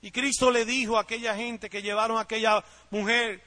Y 0.00 0.10
Cristo 0.10 0.50
le 0.50 0.64
dijo 0.64 0.96
a 0.96 1.02
aquella 1.02 1.34
gente 1.34 1.68
que 1.68 1.82
llevaron 1.82 2.18
a 2.18 2.22
aquella 2.22 2.64
mujer, 2.90 3.42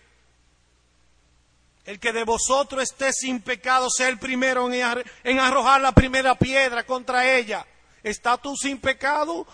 el 1.86 2.00
que 2.00 2.14
de 2.14 2.24
vosotros 2.24 2.84
esté 2.84 3.12
sin 3.12 3.42
pecado 3.42 3.90
sea 3.90 4.08
el 4.08 4.20
primero 4.20 4.72
en 4.72 5.40
arrojar 5.40 5.82
la 5.82 5.92
primera 5.92 6.36
piedra 6.36 6.86
contra 6.86 7.36
ella. 7.36 7.66
¿Está 8.04 8.38
tú 8.38 8.56
sin 8.56 8.80
pecado? 8.80 9.48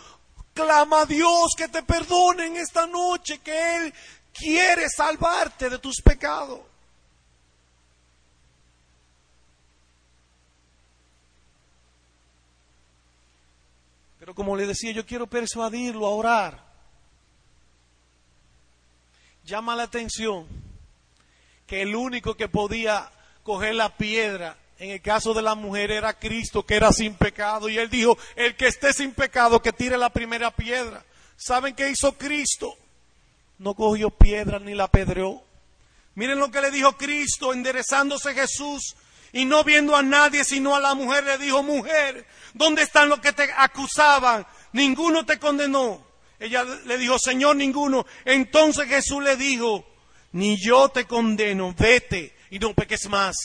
Clama 0.53 1.01
a 1.01 1.05
Dios 1.05 1.51
que 1.57 1.67
te 1.67 1.83
perdone 1.83 2.47
en 2.47 2.57
esta 2.57 2.85
noche, 2.87 3.39
que 3.39 3.75
Él 3.77 3.93
quiere 4.33 4.89
salvarte 4.89 5.69
de 5.69 5.79
tus 5.79 6.01
pecados. 6.01 6.61
Pero 14.19 14.35
como 14.35 14.55
le 14.57 14.65
decía, 14.65 14.91
yo 14.91 15.05
quiero 15.05 15.27
persuadirlo 15.27 16.05
a 16.05 16.09
orar. 16.09 16.67
Llama 19.45 19.75
la 19.75 19.83
atención 19.83 20.66
que 21.67 21.81
el 21.81 21.95
único 21.95 22.35
que 22.35 22.47
podía 22.47 23.11
coger 23.43 23.75
la 23.75 23.95
piedra 23.95 24.57
en 24.79 24.91
el 24.91 25.01
caso 25.01 25.33
de 25.33 25.41
la 25.41 25.55
mujer 25.55 25.91
era 25.91 26.17
Cristo, 26.17 26.65
que 26.65 26.75
era 26.75 26.91
sin 26.91 27.15
pecado. 27.15 27.67
Y 27.67 27.77
él 27.77 27.89
dijo, 27.89 28.17
el 28.35 28.55
que 28.55 28.67
esté 28.67 28.93
sin 28.93 29.11
pecado, 29.11 29.61
que 29.61 29.73
tire 29.73 29.97
la 29.97 30.09
primera 30.09 30.51
piedra. 30.51 31.03
¿Saben 31.35 31.75
qué 31.75 31.89
hizo 31.89 32.13
Cristo? 32.13 32.75
No 33.57 33.73
cogió 33.73 34.09
piedra 34.11 34.59
ni 34.59 34.75
la 34.75 34.87
pedreó. 34.87 35.41
Miren 36.15 36.39
lo 36.39 36.51
que 36.51 36.61
le 36.61 36.71
dijo 36.71 36.97
Cristo, 36.97 37.53
enderezándose 37.53 38.33
Jesús 38.33 38.95
y 39.33 39.45
no 39.45 39.63
viendo 39.63 39.95
a 39.95 40.03
nadie 40.03 40.43
sino 40.43 40.75
a 40.75 40.79
la 40.79 40.93
mujer, 40.95 41.23
le 41.23 41.37
dijo, 41.37 41.61
mujer, 41.63 42.25
¿dónde 42.53 42.83
están 42.83 43.09
los 43.09 43.19
que 43.19 43.33
te 43.33 43.49
acusaban? 43.55 44.45
Ninguno 44.73 45.25
te 45.25 45.37
condenó. 45.37 46.05
Ella 46.39 46.63
le 46.63 46.97
dijo, 46.97 47.17
Señor, 47.19 47.55
ninguno. 47.55 48.05
Entonces 48.25 48.87
Jesús 48.87 49.23
le 49.23 49.35
dijo, 49.35 49.85
ni 50.31 50.57
yo 50.57 50.89
te 50.89 51.05
condeno, 51.05 51.73
vete 51.77 52.35
y 52.49 52.59
no 52.59 52.73
peques 52.73 53.07
más. 53.09 53.35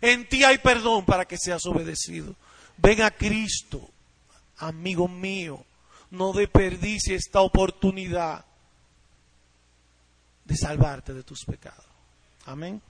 En 0.00 0.28
ti 0.28 0.44
hay 0.44 0.58
perdón 0.58 1.04
para 1.04 1.24
que 1.24 1.38
seas 1.38 1.64
obedecido. 1.66 2.34
Ven 2.76 3.02
a 3.02 3.10
Cristo, 3.10 3.88
amigo 4.58 5.08
mío, 5.08 5.64
no 6.10 6.32
desperdicie 6.32 7.14
esta 7.14 7.40
oportunidad 7.40 8.44
de 10.44 10.56
salvarte 10.56 11.14
de 11.14 11.22
tus 11.22 11.44
pecados. 11.44 11.84
Amén. 12.46 12.82